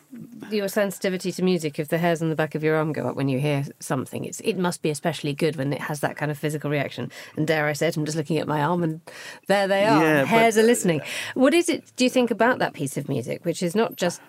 your 0.50 0.68
sensitivity 0.68 1.32
to 1.32 1.42
music. 1.42 1.78
If 1.78 1.88
the 1.88 1.98
hairs 1.98 2.22
on 2.22 2.28
the 2.28 2.36
back 2.36 2.54
of 2.54 2.62
your 2.62 2.76
arm 2.76 2.92
go 2.92 3.06
up 3.08 3.16
when 3.16 3.28
you 3.28 3.38
hear 3.38 3.64
something, 3.80 4.24
it's 4.24 4.40
it 4.40 4.58
must 4.58 4.82
be 4.82 4.90
especially 4.90 5.32
good 5.32 5.56
when 5.56 5.72
it 5.72 5.80
has 5.80 6.00
that 6.00 6.16
kind 6.16 6.30
of 6.30 6.38
physical 6.38 6.70
reaction. 6.70 7.10
And 7.36 7.46
dare 7.46 7.66
I 7.66 7.72
say 7.72 7.88
it, 7.88 7.96
I'm 7.96 8.04
just 8.04 8.16
looking 8.16 8.38
at 8.38 8.46
my 8.46 8.62
arm, 8.62 8.82
and 8.82 9.00
there 9.46 9.68
they 9.68 9.84
are. 9.84 10.02
Yeah, 10.02 10.24
hairs 10.24 10.54
but, 10.54 10.62
are 10.62 10.64
uh, 10.64 10.66
listening. 10.66 11.00
What 11.34 11.54
is 11.54 11.68
it? 11.68 11.92
Do 11.96 12.04
you 12.04 12.10
think 12.10 12.30
about 12.30 12.58
that 12.58 12.72
piece 12.72 12.96
of 12.96 13.08
music, 13.08 13.44
which 13.44 13.62
is 13.62 13.74
not 13.74 13.96
just 13.96 14.20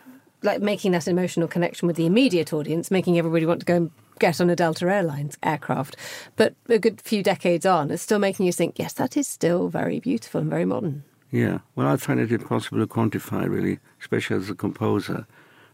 like 0.44 0.62
making 0.62 0.92
that 0.92 1.08
emotional 1.08 1.48
connection 1.48 1.88
with 1.88 1.96
the 1.96 2.06
immediate 2.06 2.54
audience, 2.54 2.92
making 2.92 3.18
everybody 3.18 3.46
want 3.46 3.60
to 3.62 3.66
go 3.66 3.76
and 3.76 3.92
get 4.20 4.42
on 4.42 4.50
a 4.50 4.56
Delta 4.56 4.86
Airlines 4.86 5.38
aircraft. 5.44 5.96
But 6.36 6.56
a 6.70 6.80
good 6.80 7.02
few 7.02 7.24
decades 7.24 7.66
on, 7.66 7.92
it's 7.92 8.04
still 8.04 8.20
making 8.20 8.46
you 8.46 8.52
think, 8.52 8.78
yes, 8.78 8.94
that 8.94 9.18
is 9.18 9.28
still 9.28 9.70
very 9.70 10.00
beautiful 10.00 10.42
and 10.42 10.50
very 10.50 10.66
modern. 10.66 11.04
Yeah. 11.32 11.60
Well, 11.76 11.88
I 11.88 11.98
find 11.98 12.20
it 12.20 12.32
impossible 12.32 12.80
to 12.80 12.88
quantify, 12.88 13.50
really, 13.50 13.80
especially 14.00 14.38
as 14.38 14.50
a 14.50 14.56
composer. 14.56 15.26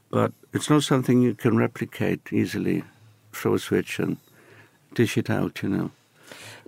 But 0.10 0.32
it's 0.54 0.70
not 0.70 0.84
something 0.84 1.22
you 1.22 1.36
can 1.36 1.58
replicate 1.58 2.32
easily. 2.32 2.84
Throw 3.32 3.56
a 3.56 3.60
switch 3.60 4.00
and 4.00 4.18
dish 4.94 5.18
it 5.18 5.30
out, 5.30 5.64
you 5.64 5.70
know. 5.70 5.92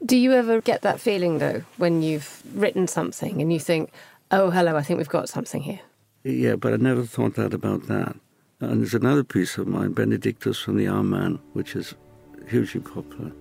Do 0.06 0.18
you 0.18 0.34
ever 0.34 0.62
get 0.62 0.82
that 0.82 1.00
feeling, 1.00 1.38
though, 1.38 1.64
when 1.78 2.02
you've 2.02 2.44
written 2.54 2.88
something 2.88 3.42
and 3.42 3.54
you 3.54 3.60
think, 3.60 3.92
oh, 4.32 4.50
hello, 4.50 4.76
I 4.76 4.82
think 4.82 4.98
we've 4.98 5.08
got 5.08 5.30
something 5.30 5.62
here? 5.62 5.80
Yeah, 6.24 6.56
but 6.56 6.74
I 6.74 6.78
never 6.78 7.04
thought 7.04 7.36
that 7.36 7.54
about 7.54 7.88
that. 7.88 8.16
And 8.62 8.82
there's 8.82 8.94
another 8.94 9.24
piece 9.24 9.58
of 9.58 9.68
mine, 9.68 9.92
Benedictus 9.92 10.60
from 10.60 10.78
the 10.78 10.88
Armed 10.88 11.12
Man, 11.12 11.40
which 11.54 11.76
is 11.76 11.94
hugely 12.48 12.82
popular. 12.82 13.32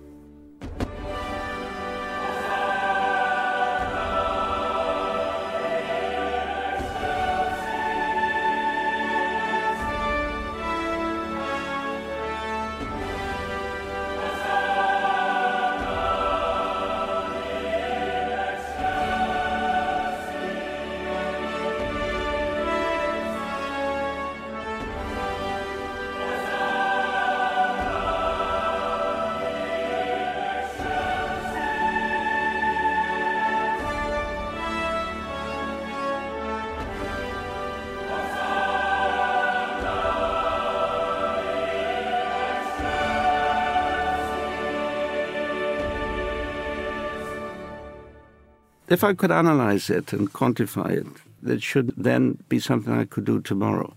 If 48.95 49.03
I 49.03 49.13
could 49.13 49.29
analyze 49.29 49.89
it 49.89 50.13
and 50.13 50.31
quantify 50.31 50.91
it, 50.91 51.07
it 51.45 51.61
should 51.61 51.93
then 51.97 52.41
be 52.47 52.59
something 52.59 52.93
I 52.93 53.03
could 53.03 53.25
do 53.25 53.41
tomorrow 53.41 53.93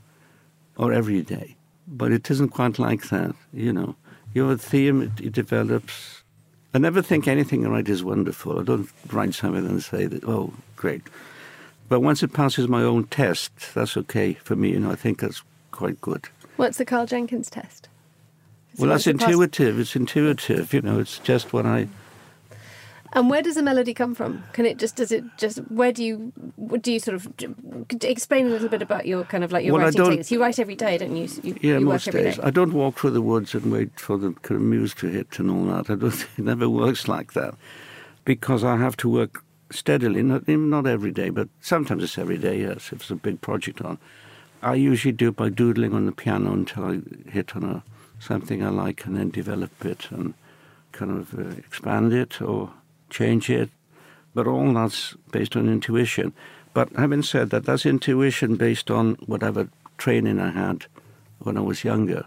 or 0.76 0.92
every 0.92 1.22
day. 1.22 1.54
But 1.86 2.10
it 2.10 2.28
isn't 2.32 2.48
quite 2.48 2.80
like 2.80 3.08
that, 3.10 3.36
you 3.52 3.72
know. 3.72 3.94
You 4.34 4.48
have 4.48 4.58
a 4.58 4.60
theme, 4.60 5.02
it, 5.02 5.26
it 5.26 5.32
develops. 5.34 6.24
I 6.74 6.78
never 6.78 7.00
think 7.00 7.28
anything 7.28 7.64
I 7.64 7.70
write 7.70 7.88
is 7.88 8.02
wonderful. 8.02 8.58
I 8.58 8.64
don't 8.64 8.90
write 9.12 9.34
something 9.34 9.64
and 9.64 9.80
say 9.80 10.06
that, 10.06 10.24
oh, 10.24 10.52
great. 10.74 11.02
But 11.88 12.00
once 12.00 12.24
it 12.24 12.32
passes 12.32 12.66
my 12.66 12.82
own 12.82 13.04
test, 13.04 13.52
that's 13.74 13.96
okay 13.98 14.32
for 14.32 14.56
me. 14.56 14.70
You 14.70 14.80
know, 14.80 14.90
I 14.90 14.96
think 14.96 15.20
that's 15.20 15.44
quite 15.70 16.00
good. 16.00 16.28
What's 16.56 16.78
the 16.78 16.84
Karl 16.84 17.06
Jenkins 17.06 17.50
test? 17.50 17.88
well, 18.78 18.90
that's 18.90 19.06
intuitive. 19.06 19.78
It's 19.78 19.94
intuitive. 19.94 20.74
You 20.74 20.82
know, 20.82 20.98
it's 20.98 21.20
just 21.20 21.52
what 21.52 21.66
I 21.66 21.86
and 23.12 23.30
where 23.30 23.42
does 23.42 23.54
the 23.54 23.62
melody 23.62 23.94
come 23.94 24.14
from? 24.14 24.44
Can 24.52 24.66
it 24.66 24.78
just 24.78 24.96
does 24.96 25.12
it 25.12 25.24
just 25.36 25.58
where 25.70 25.92
do 25.92 26.04
you 26.04 26.32
do 26.80 26.92
you 26.92 27.00
sort 27.00 27.14
of 27.14 27.28
explain 28.02 28.46
a 28.46 28.50
little 28.50 28.68
bit 28.68 28.82
about 28.82 29.06
your 29.06 29.24
kind 29.24 29.44
of 29.44 29.52
like 29.52 29.64
your 29.64 29.74
well, 29.74 29.84
writing 29.84 30.04
techniques? 30.04 30.30
You 30.30 30.40
write 30.40 30.58
every 30.58 30.76
day, 30.76 30.98
don't 30.98 31.16
you? 31.16 31.28
you 31.42 31.56
yeah, 31.60 31.78
you 31.78 31.86
most 31.86 32.10
days. 32.10 32.38
I 32.40 32.50
don't 32.50 32.72
walk 32.72 32.98
through 32.98 33.12
the 33.12 33.22
woods 33.22 33.54
and 33.54 33.72
wait 33.72 33.98
for 33.98 34.18
the 34.18 34.32
kind 34.42 34.60
of 34.60 34.62
muse 34.62 34.94
to 34.94 35.08
hit 35.08 35.38
and 35.38 35.50
all 35.50 35.64
that. 35.66 35.90
I 35.90 35.94
don't. 35.94 36.26
It 36.38 36.44
never 36.44 36.68
works 36.68 37.08
like 37.08 37.32
that 37.32 37.54
because 38.24 38.62
I 38.62 38.76
have 38.76 38.96
to 38.98 39.08
work 39.08 39.44
steadily. 39.70 40.22
Not 40.22 40.46
not 40.48 40.86
every 40.86 41.10
day, 41.10 41.30
but 41.30 41.48
sometimes 41.60 42.04
it's 42.04 42.18
every 42.18 42.38
day. 42.38 42.60
Yes, 42.60 42.92
if 42.92 43.00
it's 43.00 43.10
a 43.10 43.16
big 43.16 43.40
project 43.40 43.80
on. 43.82 43.98
I 44.60 44.74
usually 44.74 45.12
do 45.12 45.28
it 45.28 45.36
by 45.36 45.50
doodling 45.50 45.94
on 45.94 46.06
the 46.06 46.12
piano 46.12 46.52
until 46.52 46.84
I 46.84 47.00
hit 47.30 47.54
on 47.54 47.62
a 47.64 47.82
something 48.18 48.62
I 48.64 48.70
like 48.70 49.04
and 49.06 49.16
then 49.16 49.30
develop 49.30 49.84
it 49.84 50.10
and 50.10 50.34
kind 50.92 51.12
of 51.12 51.38
uh, 51.38 51.56
expand 51.56 52.12
it 52.12 52.42
or 52.42 52.70
change 53.10 53.50
it, 53.50 53.70
but 54.34 54.46
all 54.46 54.72
that's 54.72 55.14
based 55.32 55.56
on 55.56 55.68
intuition. 55.68 56.32
But 56.74 56.90
having 56.96 57.22
said 57.22 57.50
that, 57.50 57.64
that's 57.64 57.86
intuition 57.86 58.56
based 58.56 58.90
on 58.90 59.14
whatever 59.26 59.68
training 59.96 60.38
I 60.38 60.50
had 60.50 60.86
when 61.38 61.56
I 61.56 61.60
was 61.60 61.84
younger, 61.84 62.26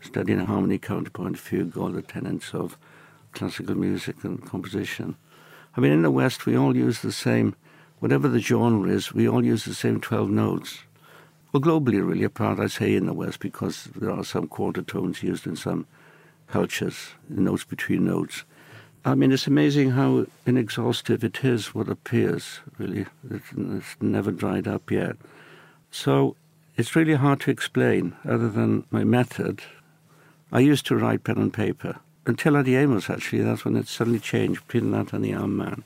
studying 0.00 0.40
harmony, 0.40 0.78
counterpoint, 0.78 1.38
fugue, 1.38 1.76
all 1.76 1.90
the 1.90 2.02
tenets 2.02 2.54
of 2.54 2.78
classical 3.32 3.74
music 3.74 4.24
and 4.24 4.44
composition. 4.44 5.16
I 5.76 5.80
mean, 5.80 5.92
in 5.92 6.02
the 6.02 6.10
West, 6.10 6.46
we 6.46 6.56
all 6.56 6.76
use 6.76 7.00
the 7.00 7.12
same, 7.12 7.54
whatever 7.98 8.28
the 8.28 8.40
genre 8.40 8.90
is, 8.90 9.12
we 9.12 9.28
all 9.28 9.44
use 9.44 9.64
the 9.64 9.74
same 9.74 10.00
12 10.00 10.30
notes. 10.30 10.80
Well, 11.52 11.62
globally, 11.62 12.06
really, 12.06 12.24
apart, 12.24 12.60
I 12.60 12.66
say 12.66 12.94
in 12.94 13.06
the 13.06 13.12
West, 13.12 13.40
because 13.40 13.84
there 13.96 14.10
are 14.10 14.24
some 14.24 14.48
quarter 14.48 14.82
tones 14.82 15.22
used 15.22 15.46
in 15.46 15.56
some 15.56 15.86
cultures, 16.46 17.10
notes 17.28 17.64
between 17.64 18.06
notes. 18.06 18.44
I 19.04 19.16
mean, 19.16 19.32
it's 19.32 19.48
amazing 19.48 19.90
how 19.90 20.26
inexhaustive 20.46 21.24
it 21.24 21.44
is, 21.44 21.74
what 21.74 21.88
appears, 21.88 22.60
really. 22.78 23.06
It's, 23.28 23.96
never 24.00 24.30
dried 24.30 24.68
up 24.68 24.92
yet. 24.92 25.16
So 25.90 26.36
it's 26.76 26.94
really 26.94 27.14
hard 27.14 27.40
to 27.40 27.50
explain, 27.50 28.14
other 28.24 28.48
than 28.48 28.84
my 28.90 29.02
method. 29.02 29.60
I 30.52 30.60
used 30.60 30.86
to 30.86 30.96
write 30.96 31.24
pen 31.24 31.38
and 31.38 31.52
paper. 31.52 31.98
Until 32.26 32.52
Adiemus, 32.52 33.10
actually, 33.10 33.42
that's 33.42 33.64
when 33.64 33.74
it 33.74 33.88
suddenly 33.88 34.20
changed, 34.20 34.64
between 34.68 34.92
that 34.92 35.12
and 35.12 35.24
the 35.24 35.34
Armed 35.34 35.58
Man. 35.58 35.82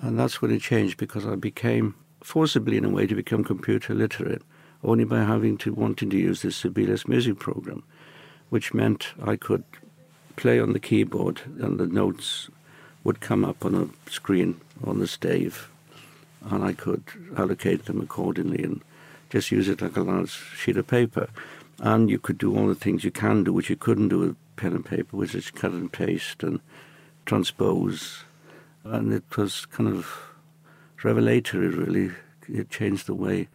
And 0.00 0.18
that's 0.18 0.42
when 0.42 0.50
it 0.50 0.62
changed, 0.62 0.96
because 0.96 1.24
I 1.24 1.36
became, 1.36 1.94
forcibly 2.22 2.76
in 2.76 2.84
a 2.84 2.90
way, 2.90 3.06
to 3.06 3.14
become 3.14 3.44
computer 3.44 3.94
literate, 3.94 4.42
only 4.82 5.04
by 5.04 5.20
having 5.20 5.56
to, 5.58 5.72
wanting 5.72 6.10
to 6.10 6.18
use 6.18 6.42
this 6.42 6.56
Sibelius 6.56 7.06
music 7.06 7.38
program, 7.38 7.84
which 8.48 8.74
meant 8.74 9.12
I 9.22 9.36
could 9.36 9.62
play 10.36 10.60
on 10.60 10.72
the 10.72 10.80
keyboard 10.80 11.42
and 11.60 11.78
the 11.78 11.86
notes 11.86 12.48
would 13.04 13.20
come 13.20 13.44
up 13.44 13.64
on 13.64 13.74
a 13.74 14.10
screen 14.10 14.60
on 14.84 14.98
the 14.98 15.06
stave 15.06 15.68
and 16.50 16.64
I 16.64 16.72
could 16.72 17.04
allocate 17.36 17.84
them 17.84 18.00
accordingly 18.00 18.62
and 18.62 18.82
just 19.30 19.50
use 19.50 19.68
it 19.68 19.80
like 19.80 19.96
a 19.96 20.02
large 20.02 20.30
sheet 20.30 20.76
of 20.76 20.86
paper. 20.86 21.28
And 21.78 22.10
you 22.10 22.18
could 22.18 22.38
do 22.38 22.56
all 22.56 22.68
the 22.68 22.74
things 22.74 23.04
you 23.04 23.10
can 23.10 23.44
do, 23.44 23.52
which 23.52 23.70
you 23.70 23.76
couldn't 23.76 24.08
do 24.08 24.18
with 24.18 24.36
pen 24.56 24.72
and 24.72 24.84
paper, 24.84 25.16
which 25.16 25.34
is 25.34 25.50
cut 25.50 25.72
and 25.72 25.90
paste 25.90 26.42
and 26.42 26.60
transpose. 27.26 28.24
And 28.84 29.12
it 29.12 29.36
was 29.36 29.66
kind 29.66 29.88
of 29.88 30.20
revelatory, 31.02 31.68
really. 31.68 32.14
It 32.48 32.70
changed 32.70 33.06
the 33.06 33.14
way 33.14 33.48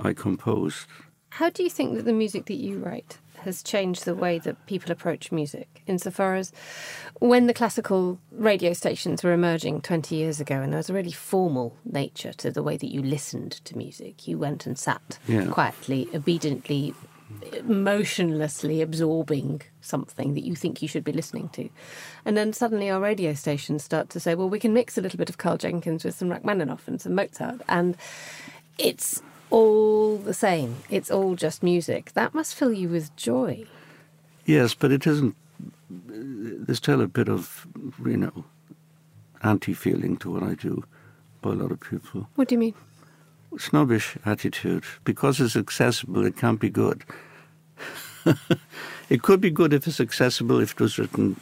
I 0.00 0.12
composed. 0.12 0.86
How 1.30 1.50
do 1.50 1.62
you 1.62 1.70
think 1.70 1.96
that 1.96 2.04
the 2.04 2.12
music 2.12 2.46
that 2.46 2.54
you 2.54 2.78
write 2.78 3.18
has 3.46 3.62
changed 3.62 4.04
the 4.04 4.14
way 4.14 4.38
that 4.40 4.66
people 4.66 4.92
approach 4.92 5.32
music, 5.32 5.82
insofar 5.86 6.34
as 6.34 6.52
when 7.18 7.46
the 7.46 7.54
classical 7.54 8.18
radio 8.30 8.74
stations 8.74 9.22
were 9.22 9.32
emerging 9.32 9.80
20 9.80 10.14
years 10.14 10.40
ago, 10.40 10.60
and 10.60 10.72
there 10.72 10.78
was 10.78 10.90
a 10.90 10.94
really 10.94 11.12
formal 11.12 11.74
nature 11.84 12.34
to 12.34 12.50
the 12.50 12.62
way 12.62 12.76
that 12.76 12.92
you 12.92 13.02
listened 13.02 13.52
to 13.64 13.76
music. 13.76 14.28
You 14.28 14.38
went 14.38 14.66
and 14.66 14.78
sat 14.78 15.18
yeah. 15.26 15.46
quietly, 15.46 16.08
obediently, 16.14 16.94
motionlessly 17.64 18.82
absorbing 18.82 19.62
something 19.80 20.34
that 20.34 20.44
you 20.44 20.54
think 20.54 20.82
you 20.82 20.88
should 20.88 21.04
be 21.04 21.12
listening 21.12 21.48
to. 21.50 21.68
And 22.24 22.36
then 22.36 22.52
suddenly 22.52 22.90
our 22.90 23.00
radio 23.00 23.34
stations 23.34 23.82
start 23.82 24.10
to 24.10 24.20
say, 24.20 24.34
well, 24.34 24.48
we 24.48 24.60
can 24.60 24.72
mix 24.72 24.98
a 24.98 25.00
little 25.00 25.18
bit 25.18 25.30
of 25.30 25.38
Karl 25.38 25.56
Jenkins 25.56 26.04
with 26.04 26.16
some 26.16 26.28
Rachmaninoff 26.28 26.86
and 26.86 27.00
some 27.00 27.14
Mozart. 27.14 27.62
And 27.68 27.96
it's 28.78 29.22
all 29.50 30.16
the 30.18 30.34
same. 30.34 30.76
It's 30.90 31.10
all 31.10 31.34
just 31.34 31.62
music. 31.62 32.12
That 32.12 32.34
must 32.34 32.54
fill 32.54 32.72
you 32.72 32.88
with 32.88 33.14
joy. 33.16 33.64
Yes, 34.44 34.74
but 34.74 34.92
it 34.92 35.06
isn't. 35.06 35.36
There's 35.88 36.78
still 36.78 37.00
a 37.00 37.06
bit 37.06 37.28
of, 37.28 37.66
you 38.04 38.16
know, 38.16 38.44
anti 39.42 39.74
feeling 39.74 40.16
to 40.18 40.30
what 40.30 40.42
I 40.42 40.54
do 40.54 40.84
by 41.42 41.50
a 41.50 41.54
lot 41.54 41.70
of 41.70 41.80
people. 41.80 42.28
What 42.34 42.48
do 42.48 42.54
you 42.54 42.58
mean? 42.58 42.74
Snobbish 43.58 44.16
attitude. 44.24 44.84
Because 45.04 45.40
it's 45.40 45.56
accessible, 45.56 46.26
it 46.26 46.36
can't 46.36 46.60
be 46.60 46.70
good. 46.70 47.04
it 49.08 49.22
could 49.22 49.40
be 49.40 49.50
good 49.50 49.72
if 49.72 49.86
it's 49.86 50.00
accessible, 50.00 50.60
if 50.60 50.72
it 50.72 50.80
was 50.80 50.98
written 50.98 51.40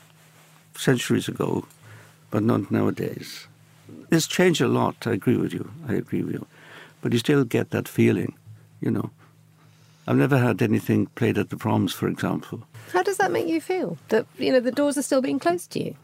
centuries 0.77 1.29
ago, 1.29 1.67
but 2.31 2.43
not 2.43 2.71
nowadays. 2.71 3.47
It's 4.11 4.27
changed 4.27 4.61
a 4.61 4.69
lot. 4.69 5.07
I 5.07 5.13
agree 5.13 5.37
with 5.37 5.53
you. 5.53 5.71
I 5.89 5.95
agree 5.95 6.23
with 6.23 6.35
you 6.35 6.47
but 7.05 7.13
you 7.13 7.19
still 7.19 7.45
get 7.45 7.69
that 7.69 7.87
feeling, 7.87 8.35
you 8.81 8.91
know. 8.91 9.11
I've 10.07 10.17
never 10.17 10.39
had 10.39 10.63
anything 10.63 11.05
played 11.17 11.37
at 11.37 11.51
the 11.51 11.57
proms, 11.59 11.93
for 11.93 12.09
example. 12.09 12.67
How 12.95 13.03
does 13.03 13.19
that 13.19 13.31
make 13.31 13.47
you 13.47 13.61
feel? 13.61 13.99
That 14.09 14.25
you 14.39 14.51
know 14.51 14.59
the 14.59 14.73
doors 14.73 14.97
are 14.97 15.03
still 15.03 15.21
being 15.21 15.39
closed 15.39 15.71
to 15.73 15.85
you. 15.85 15.95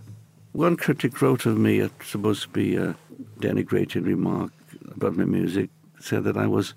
One 0.52 0.76
critic 0.76 1.22
wrote 1.22 1.46
of 1.46 1.56
me, 1.56 1.78
it's 1.78 2.08
supposed 2.08 2.42
to 2.42 2.48
be 2.50 2.76
a 2.76 2.94
denigrating 3.40 4.04
remark 4.04 4.52
about 4.94 5.16
my 5.16 5.24
music, 5.24 5.70
said 6.00 6.24
that 6.24 6.36
I 6.36 6.46
was 6.46 6.74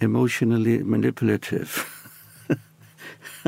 emotionally 0.00 0.82
manipulative. 0.82 1.84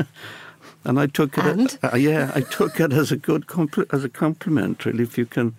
and 0.83 0.99
I 0.99 1.07
took 1.07 1.39
it, 1.39 1.45
and? 1.45 1.79
uh, 1.81 1.97
yeah, 1.97 2.31
I 2.35 2.41
took 2.41 2.79
it 2.79 2.93
as 2.93 3.11
a 3.11 3.17
good 3.17 3.47
compli- 3.47 3.91
as 3.91 4.03
a 4.03 4.09
compliment. 4.09 4.85
Really, 4.85 5.01
if 5.01 5.17
you 5.17 5.25
can 5.25 5.55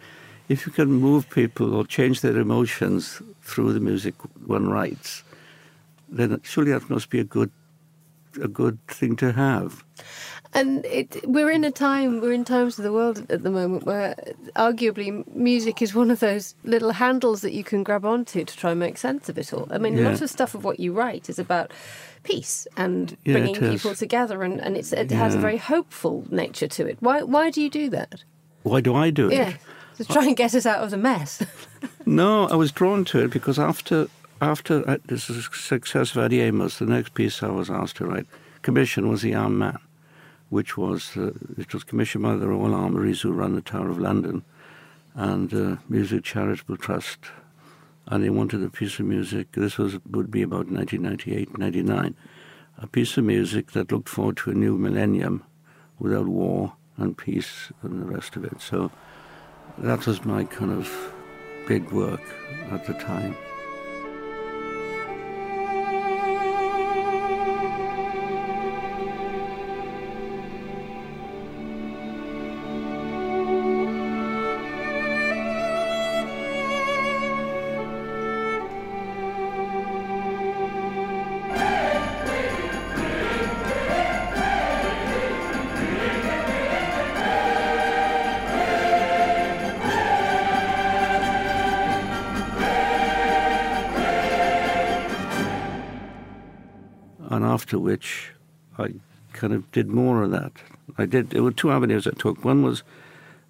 if 0.48 0.64
you 0.64 0.70
can 0.70 0.92
move 0.92 1.28
people 1.30 1.74
or 1.74 1.84
change 1.84 2.20
their 2.20 2.38
emotions 2.38 3.20
through 3.44 3.72
the 3.72 3.80
music 3.80 4.14
one 4.46 4.68
writes, 4.68 5.22
then 6.08 6.40
surely 6.42 6.72
that 6.72 6.88
must 6.90 7.10
be 7.10 7.20
a 7.20 7.24
good 7.24 7.50
a 8.42 8.48
good 8.48 8.84
thing 8.88 9.14
to 9.14 9.30
have. 9.32 9.84
And 10.54 10.84
it, 10.86 11.24
we're 11.24 11.50
in 11.52 11.62
a 11.62 11.70
time, 11.70 12.20
we're 12.20 12.32
in 12.32 12.44
times 12.44 12.76
of 12.78 12.82
the 12.84 12.92
world 12.92 13.24
at 13.30 13.44
the 13.44 13.50
moment 13.50 13.84
where 13.86 14.16
arguably 14.56 15.24
music 15.34 15.80
is 15.80 15.94
one 15.94 16.10
of 16.10 16.18
those 16.18 16.56
little 16.64 16.90
handles 16.92 17.42
that 17.42 17.52
you 17.52 17.62
can 17.62 17.84
grab 17.84 18.04
onto 18.04 18.44
to 18.44 18.56
try 18.56 18.72
and 18.72 18.80
make 18.80 18.98
sense 18.98 19.28
of 19.28 19.38
it 19.38 19.52
all. 19.52 19.68
I 19.70 19.78
mean, 19.78 19.96
Yeah. 19.96 20.08
a 20.08 20.10
lot 20.10 20.20
of 20.20 20.30
stuff 20.30 20.54
of 20.56 20.64
what 20.64 20.80
you 20.80 20.92
write 20.92 21.28
is 21.28 21.38
about 21.38 21.72
peace 22.24 22.66
and 22.76 23.16
Yeah, 23.24 23.34
bringing 23.34 23.54
people 23.60 23.94
together, 23.94 24.42
and, 24.42 24.60
and 24.60 24.76
it's, 24.76 24.92
it 24.92 25.12
has 25.12 25.34
a 25.36 25.38
very 25.38 25.58
hopeful 25.58 26.24
nature 26.30 26.68
to 26.68 26.86
it. 26.86 26.96
Why, 27.00 27.22
why 27.22 27.50
do 27.50 27.60
you 27.62 27.70
do 27.70 27.88
that? 27.90 28.24
Why 28.64 28.80
do 28.80 28.94
I 28.96 29.10
do 29.10 29.28
it? 29.28 29.34
Yeah, 29.34 29.52
to 29.96 30.04
try 30.04 30.26
and 30.26 30.36
get 30.36 30.54
us 30.54 30.66
out 30.66 30.82
of 30.82 30.90
the 30.90 30.96
mess. 30.96 31.42
No, 32.06 32.46
I 32.48 32.54
was 32.54 32.70
drawn 32.70 33.06
to 33.06 33.24
it 33.24 33.30
because 33.30 33.58
after 33.58 34.08
after 34.38 34.86
uh, 34.86 34.98
the 35.06 35.18
success 35.18 36.14
of 36.14 36.22
Adiemus, 36.30 36.76
the 36.76 36.84
next 36.84 37.14
piece 37.14 37.42
I 37.42 37.48
was 37.48 37.70
asked 37.70 37.96
to 37.96 38.04
write 38.04 38.26
commission 38.60 39.08
was 39.08 39.22
The 39.22 39.34
Armed 39.34 39.58
Man, 39.58 39.78
which 40.50 40.76
was 40.76 41.16
uh, 41.16 41.32
it 41.56 41.72
was 41.72 41.82
commissioned 41.82 42.24
by 42.24 42.36
the 42.36 42.48
Royal 42.48 42.74
Armouries 42.74 43.22
who 43.22 43.32
run 43.32 43.54
the 43.54 43.62
Tower 43.62 43.88
of 43.88 43.98
London 43.98 44.44
and 45.14 45.54
uh, 45.54 45.76
Music 45.88 46.24
Charitable 46.24 46.76
Trust, 46.76 47.20
and 48.06 48.22
they 48.22 48.30
wanted 48.30 48.62
a 48.62 48.68
piece 48.68 48.98
of 48.98 49.06
music. 49.06 49.52
This 49.52 49.78
was 49.78 49.98
would 50.10 50.30
be 50.30 50.42
about 50.42 50.70
1998, 50.70 51.56
99, 51.56 52.14
a 52.78 52.86
piece 52.86 53.16
of 53.16 53.24
music 53.24 53.72
that 53.72 53.90
looked 53.90 54.10
forward 54.10 54.36
to 54.38 54.50
a 54.50 54.54
new 54.54 54.76
millennium 54.76 55.42
without 55.98 56.26
war 56.26 56.74
and 56.98 57.16
peace 57.16 57.72
and 57.82 58.02
the 58.02 58.06
rest 58.06 58.36
of 58.36 58.44
it. 58.44 58.60
So 58.60 58.90
that 59.78 60.06
was 60.06 60.24
my 60.24 60.44
kind 60.44 60.72
of 60.72 60.90
big 61.66 61.90
work 61.90 62.22
at 62.70 62.86
the 62.86 62.94
time. 62.94 63.36
After 97.64 97.78
which 97.78 98.28
I 98.76 98.88
kind 99.32 99.54
of 99.54 99.72
did 99.72 99.88
more 99.88 100.22
of 100.22 100.30
that. 100.32 100.52
I 100.98 101.06
did. 101.06 101.30
There 101.30 101.42
were 101.42 101.50
two 101.50 101.72
avenues 101.72 102.06
I 102.06 102.10
took. 102.10 102.44
One 102.44 102.62
was 102.62 102.82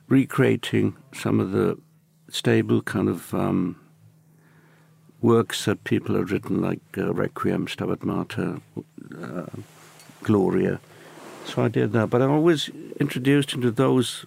recreating 0.06 0.94
some 1.12 1.40
of 1.40 1.50
the 1.50 1.76
stable 2.28 2.80
kind 2.80 3.08
of 3.08 3.34
um, 3.34 3.74
works 5.20 5.64
that 5.64 5.82
people 5.82 6.14
had 6.14 6.30
written, 6.30 6.62
like 6.62 6.78
uh, 6.96 7.12
Requiem, 7.12 7.66
Stabat 7.66 8.04
Mater, 8.04 8.60
uh, 9.20 9.46
Gloria. 10.22 10.78
So 11.44 11.64
I 11.64 11.68
did 11.68 11.92
that, 11.94 12.08
but 12.08 12.22
I 12.22 12.26
always 12.26 12.70
introduced 13.00 13.52
into 13.52 13.72
those 13.72 14.26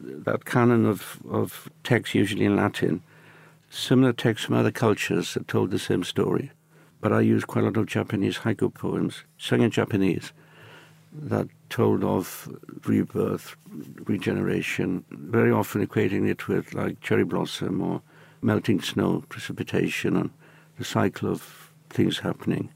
that 0.00 0.44
canon 0.44 0.86
of 0.86 1.18
of 1.30 1.70
texts, 1.84 2.16
usually 2.16 2.46
in 2.46 2.56
Latin, 2.56 3.00
similar 3.70 4.12
texts 4.12 4.46
from 4.46 4.56
other 4.56 4.72
cultures 4.72 5.34
that 5.34 5.46
told 5.46 5.70
the 5.70 5.78
same 5.78 6.02
story 6.02 6.50
but 7.00 7.12
I 7.12 7.20
used 7.20 7.46
quite 7.46 7.62
a 7.62 7.66
lot 7.66 7.76
of 7.76 7.86
Japanese 7.86 8.38
haiku 8.38 8.72
poems, 8.72 9.24
sung 9.38 9.62
in 9.62 9.70
Japanese, 9.70 10.32
that 11.12 11.48
told 11.70 12.04
of 12.04 12.48
rebirth, 12.84 13.56
regeneration, 14.04 15.04
very 15.10 15.50
often 15.50 15.86
equating 15.86 16.28
it 16.28 16.46
with 16.46 16.74
like 16.74 17.00
cherry 17.00 17.24
blossom 17.24 17.80
or 17.80 18.02
melting 18.42 18.80
snow, 18.80 19.24
precipitation, 19.28 20.16
and 20.16 20.30
the 20.78 20.84
cycle 20.84 21.28
of 21.28 21.72
things 21.88 22.18
happening. 22.18 22.70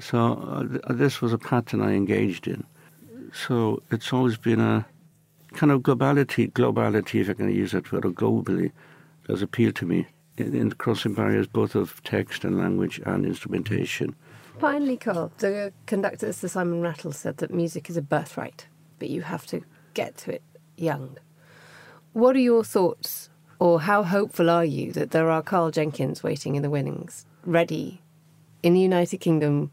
So 0.00 0.18
uh, 0.32 0.68
th- 0.68 0.98
this 0.98 1.20
was 1.20 1.32
a 1.32 1.38
pattern 1.38 1.80
I 1.80 1.92
engaged 1.92 2.48
in. 2.48 2.64
So 3.32 3.82
it's 3.90 4.12
always 4.12 4.36
been 4.36 4.60
a 4.60 4.86
kind 5.52 5.70
of 5.70 5.82
globality, 5.82 6.50
globality, 6.52 7.20
if 7.20 7.30
I 7.30 7.34
can 7.34 7.54
use 7.54 7.72
that 7.72 7.92
word, 7.92 8.04
or 8.04 8.10
globally, 8.10 8.72
does 9.26 9.42
appeal 9.42 9.72
to 9.72 9.86
me 9.86 10.06
in, 10.36 10.54
in 10.54 10.72
crossing 10.72 11.14
barriers 11.14 11.46
both 11.46 11.74
of 11.74 12.02
text 12.02 12.44
and 12.44 12.58
language 12.58 13.00
and 13.04 13.24
instrumentation. 13.24 14.14
Finally, 14.58 14.96
Karl, 14.96 15.32
the 15.38 15.72
conductor, 15.86 16.32
Sir 16.32 16.48
Simon 16.48 16.80
Rattle, 16.80 17.12
said 17.12 17.38
that 17.38 17.52
music 17.52 17.90
is 17.90 17.96
a 17.96 18.02
birthright, 18.02 18.66
but 18.98 19.10
you 19.10 19.22
have 19.22 19.46
to 19.48 19.62
get 19.94 20.16
to 20.18 20.34
it 20.34 20.42
young. 20.76 21.18
What 22.12 22.36
are 22.36 22.40
your 22.40 22.62
thoughts, 22.62 23.28
or 23.58 23.80
how 23.80 24.04
hopeful 24.04 24.48
are 24.48 24.64
you 24.64 24.92
that 24.92 25.10
there 25.10 25.30
are 25.30 25.42
Karl 25.42 25.70
Jenkins 25.70 26.22
waiting 26.22 26.54
in 26.54 26.62
the 26.62 26.70
winnings, 26.70 27.26
ready 27.44 28.00
in 28.62 28.74
the 28.74 28.80
United 28.80 29.18
Kingdom 29.18 29.70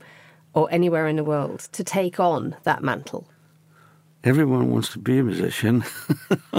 or 0.53 0.67
anywhere 0.71 1.07
in 1.07 1.15
the 1.15 1.23
world 1.23 1.69
to 1.71 1.83
take 1.83 2.19
on 2.19 2.55
that 2.63 2.83
mantle? 2.83 3.27
Everyone 4.23 4.69
wants 4.69 4.89
to 4.89 4.99
be 4.99 5.19
a 5.19 5.23
musician 5.23 5.83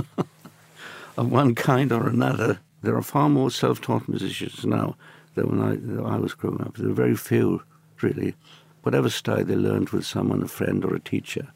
of 1.17 1.31
one 1.31 1.55
kind 1.55 1.93
or 1.93 2.09
another. 2.09 2.59
There 2.83 2.97
are 2.97 3.03
far 3.03 3.29
more 3.29 3.51
self-taught 3.51 4.09
musicians 4.09 4.65
now 4.67 4.97
than 5.35 5.49
when 5.49 5.61
I, 5.61 5.77
than 5.77 6.05
I 6.05 6.19
was 6.19 6.35
growing 6.35 6.61
up. 6.61 6.77
There 6.77 6.91
are 6.91 6.95
very 6.95 7.17
few, 7.17 7.63
really. 8.01 8.35
Whatever 8.83 9.09
style 9.09 9.45
they 9.45 9.55
learned 9.55 9.91
with 9.91 10.05
someone, 10.05 10.43
a 10.43 10.49
friend 10.49 10.85
or 10.85 10.95
a 10.95 11.01
teacher. 11.01 11.53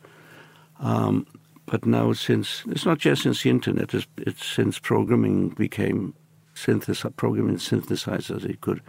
Um, 0.79 1.27
but 1.67 1.85
now, 1.85 2.12
since 2.12 2.62
it's 2.69 2.87
not 2.87 2.99
just 2.99 3.23
since 3.25 3.43
the 3.43 3.51
internet, 3.51 3.93
it's, 3.93 4.07
it's 4.19 4.47
since 4.47 4.79
programming 4.79 5.49
became 5.49 6.15
synthesizer, 6.55 7.15
programming 7.17 7.57
synthesizers. 7.57 8.49
You 8.49 8.57
could 8.61 8.81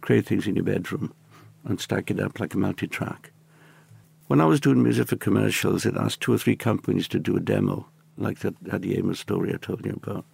create 0.00 0.26
things 0.26 0.46
in 0.46 0.54
your 0.54 0.64
bedroom 0.64 1.12
and 1.64 1.80
stack 1.80 2.10
it 2.10 2.20
up 2.20 2.38
like 2.38 2.54
a 2.54 2.58
multi-track. 2.58 3.32
When 4.28 4.40
I 4.40 4.46
was 4.46 4.60
doing 4.60 4.82
music 4.82 5.08
for 5.08 5.16
commercials, 5.16 5.84
it 5.84 5.96
asked 5.96 6.20
two 6.20 6.32
or 6.32 6.38
three 6.38 6.56
companies 6.56 7.08
to 7.08 7.18
do 7.18 7.36
a 7.36 7.40
demo, 7.40 7.88
like 8.16 8.38
that 8.40 8.62
Adiemus 8.64 9.16
story 9.16 9.52
I 9.52 9.56
told 9.56 9.84
you 9.84 9.98
about, 10.02 10.24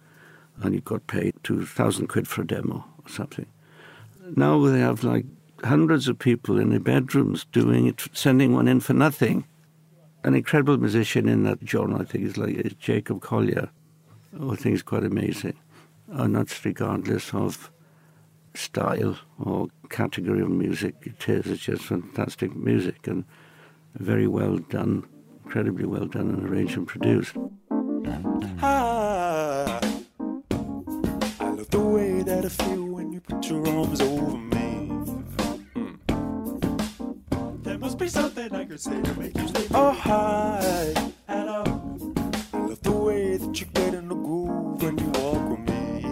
and 0.61 0.73
you 0.73 0.81
got 0.81 1.07
paid 1.07 1.33
two 1.43 1.65
thousand 1.65 2.07
quid 2.07 2.27
for 2.27 2.41
a 2.41 2.47
demo 2.47 2.85
or 3.03 3.09
something. 3.09 3.45
Now 4.35 4.59
they 4.65 4.79
have 4.79 5.03
like 5.03 5.25
hundreds 5.63 6.07
of 6.07 6.19
people 6.19 6.59
in 6.59 6.69
their 6.69 6.79
bedrooms 6.79 7.45
doing 7.51 7.87
it, 7.87 8.01
sending 8.13 8.53
one 8.53 8.67
in 8.67 8.79
for 8.79 8.93
nothing. 8.93 9.45
An 10.23 10.35
incredible 10.35 10.77
musician 10.77 11.29
in 11.29 11.43
that 11.43 11.59
genre, 11.65 12.01
I 12.01 12.03
think, 12.03 12.25
is 12.25 12.37
like 12.37 12.55
is 12.55 12.73
Jacob 12.73 13.21
Collier. 13.21 13.69
who 14.37 14.51
I 14.51 14.55
think 14.55 14.75
is 14.75 14.83
quite 14.83 15.03
amazing, 15.03 15.57
and 16.09 16.35
that's 16.35 16.63
regardless 16.65 17.33
of 17.33 17.71
style 18.53 19.17
or 19.39 19.67
category 19.89 20.41
of 20.41 20.49
music 20.49 20.95
it 21.01 21.27
is. 21.29 21.47
It's 21.47 21.63
just 21.63 21.83
fantastic 21.83 22.55
music 22.55 23.07
and 23.07 23.25
very 23.95 24.27
well 24.27 24.57
done, 24.57 25.07
incredibly 25.45 25.85
well 25.85 26.05
done 26.05 26.29
and 26.29 26.49
arranged 26.49 26.77
and 26.77 26.87
produced. 26.87 27.35
I 32.49 32.51
feel 32.51 32.83
when 32.83 33.13
you 33.13 33.21
put 33.21 33.47
your 33.47 33.67
arms 33.67 34.01
over 34.01 34.35
me. 34.35 34.91
There 37.61 37.77
must 37.77 37.99
be 37.99 38.09
something 38.09 38.55
I 38.55 38.65
could 38.65 38.79
say 38.79 38.99
to 38.99 39.19
make 39.19 39.37
you 39.37 39.47
stay. 39.49 39.67
Oh, 39.71 39.91
hi. 39.91 41.11
Hello. 41.27 41.63
I 42.51 42.57
love 42.57 42.81
the 42.81 42.91
way 42.91 43.37
that 43.37 43.59
you 43.59 43.67
get 43.67 43.93
in 43.93 44.07
the 44.07 44.15
groove 44.15 44.81
when 44.81 44.97
you 44.97 45.05
walk 45.21 45.49
with 45.51 45.59
me. 45.69 46.05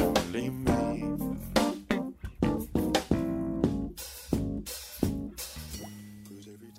Only 0.00 0.48
me. 0.48 1.18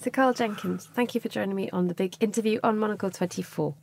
So, 0.02 0.10
Karl 0.10 0.34
Jenkins, 0.34 0.90
thank 0.96 1.14
you 1.14 1.22
for 1.22 1.30
joining 1.30 1.56
me 1.56 1.70
on 1.70 1.90
the 1.90 1.94
big 1.94 2.16
interview 2.20 2.60
on 2.64 2.80
Monocle 2.80 3.12
24. 3.12 3.76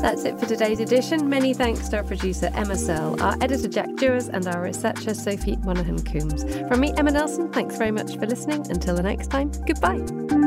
That's 0.00 0.24
it 0.24 0.40
for 0.40 0.46
today's 0.46 0.80
edition. 0.80 1.28
Many 1.28 1.52
thanks 1.52 1.88
to 1.90 1.98
our 1.98 2.04
producer 2.04 2.50
Emma 2.54 2.76
Searle, 2.76 3.22
our 3.22 3.36
editor 3.42 3.68
Jack 3.68 3.88
Dewars, 3.96 4.28
and 4.28 4.46
our 4.48 4.62
researcher 4.62 5.12
Sophie 5.12 5.56
Monaghan 5.58 6.02
Coombs. 6.02 6.42
From 6.68 6.80
me, 6.80 6.94
Emma 6.96 7.10
Nelson, 7.10 7.52
thanks 7.52 7.76
very 7.76 7.90
much 7.90 8.16
for 8.16 8.26
listening. 8.26 8.66
Until 8.70 8.96
the 8.96 9.02
next 9.02 9.28
time, 9.30 9.50
goodbye. 9.66 10.39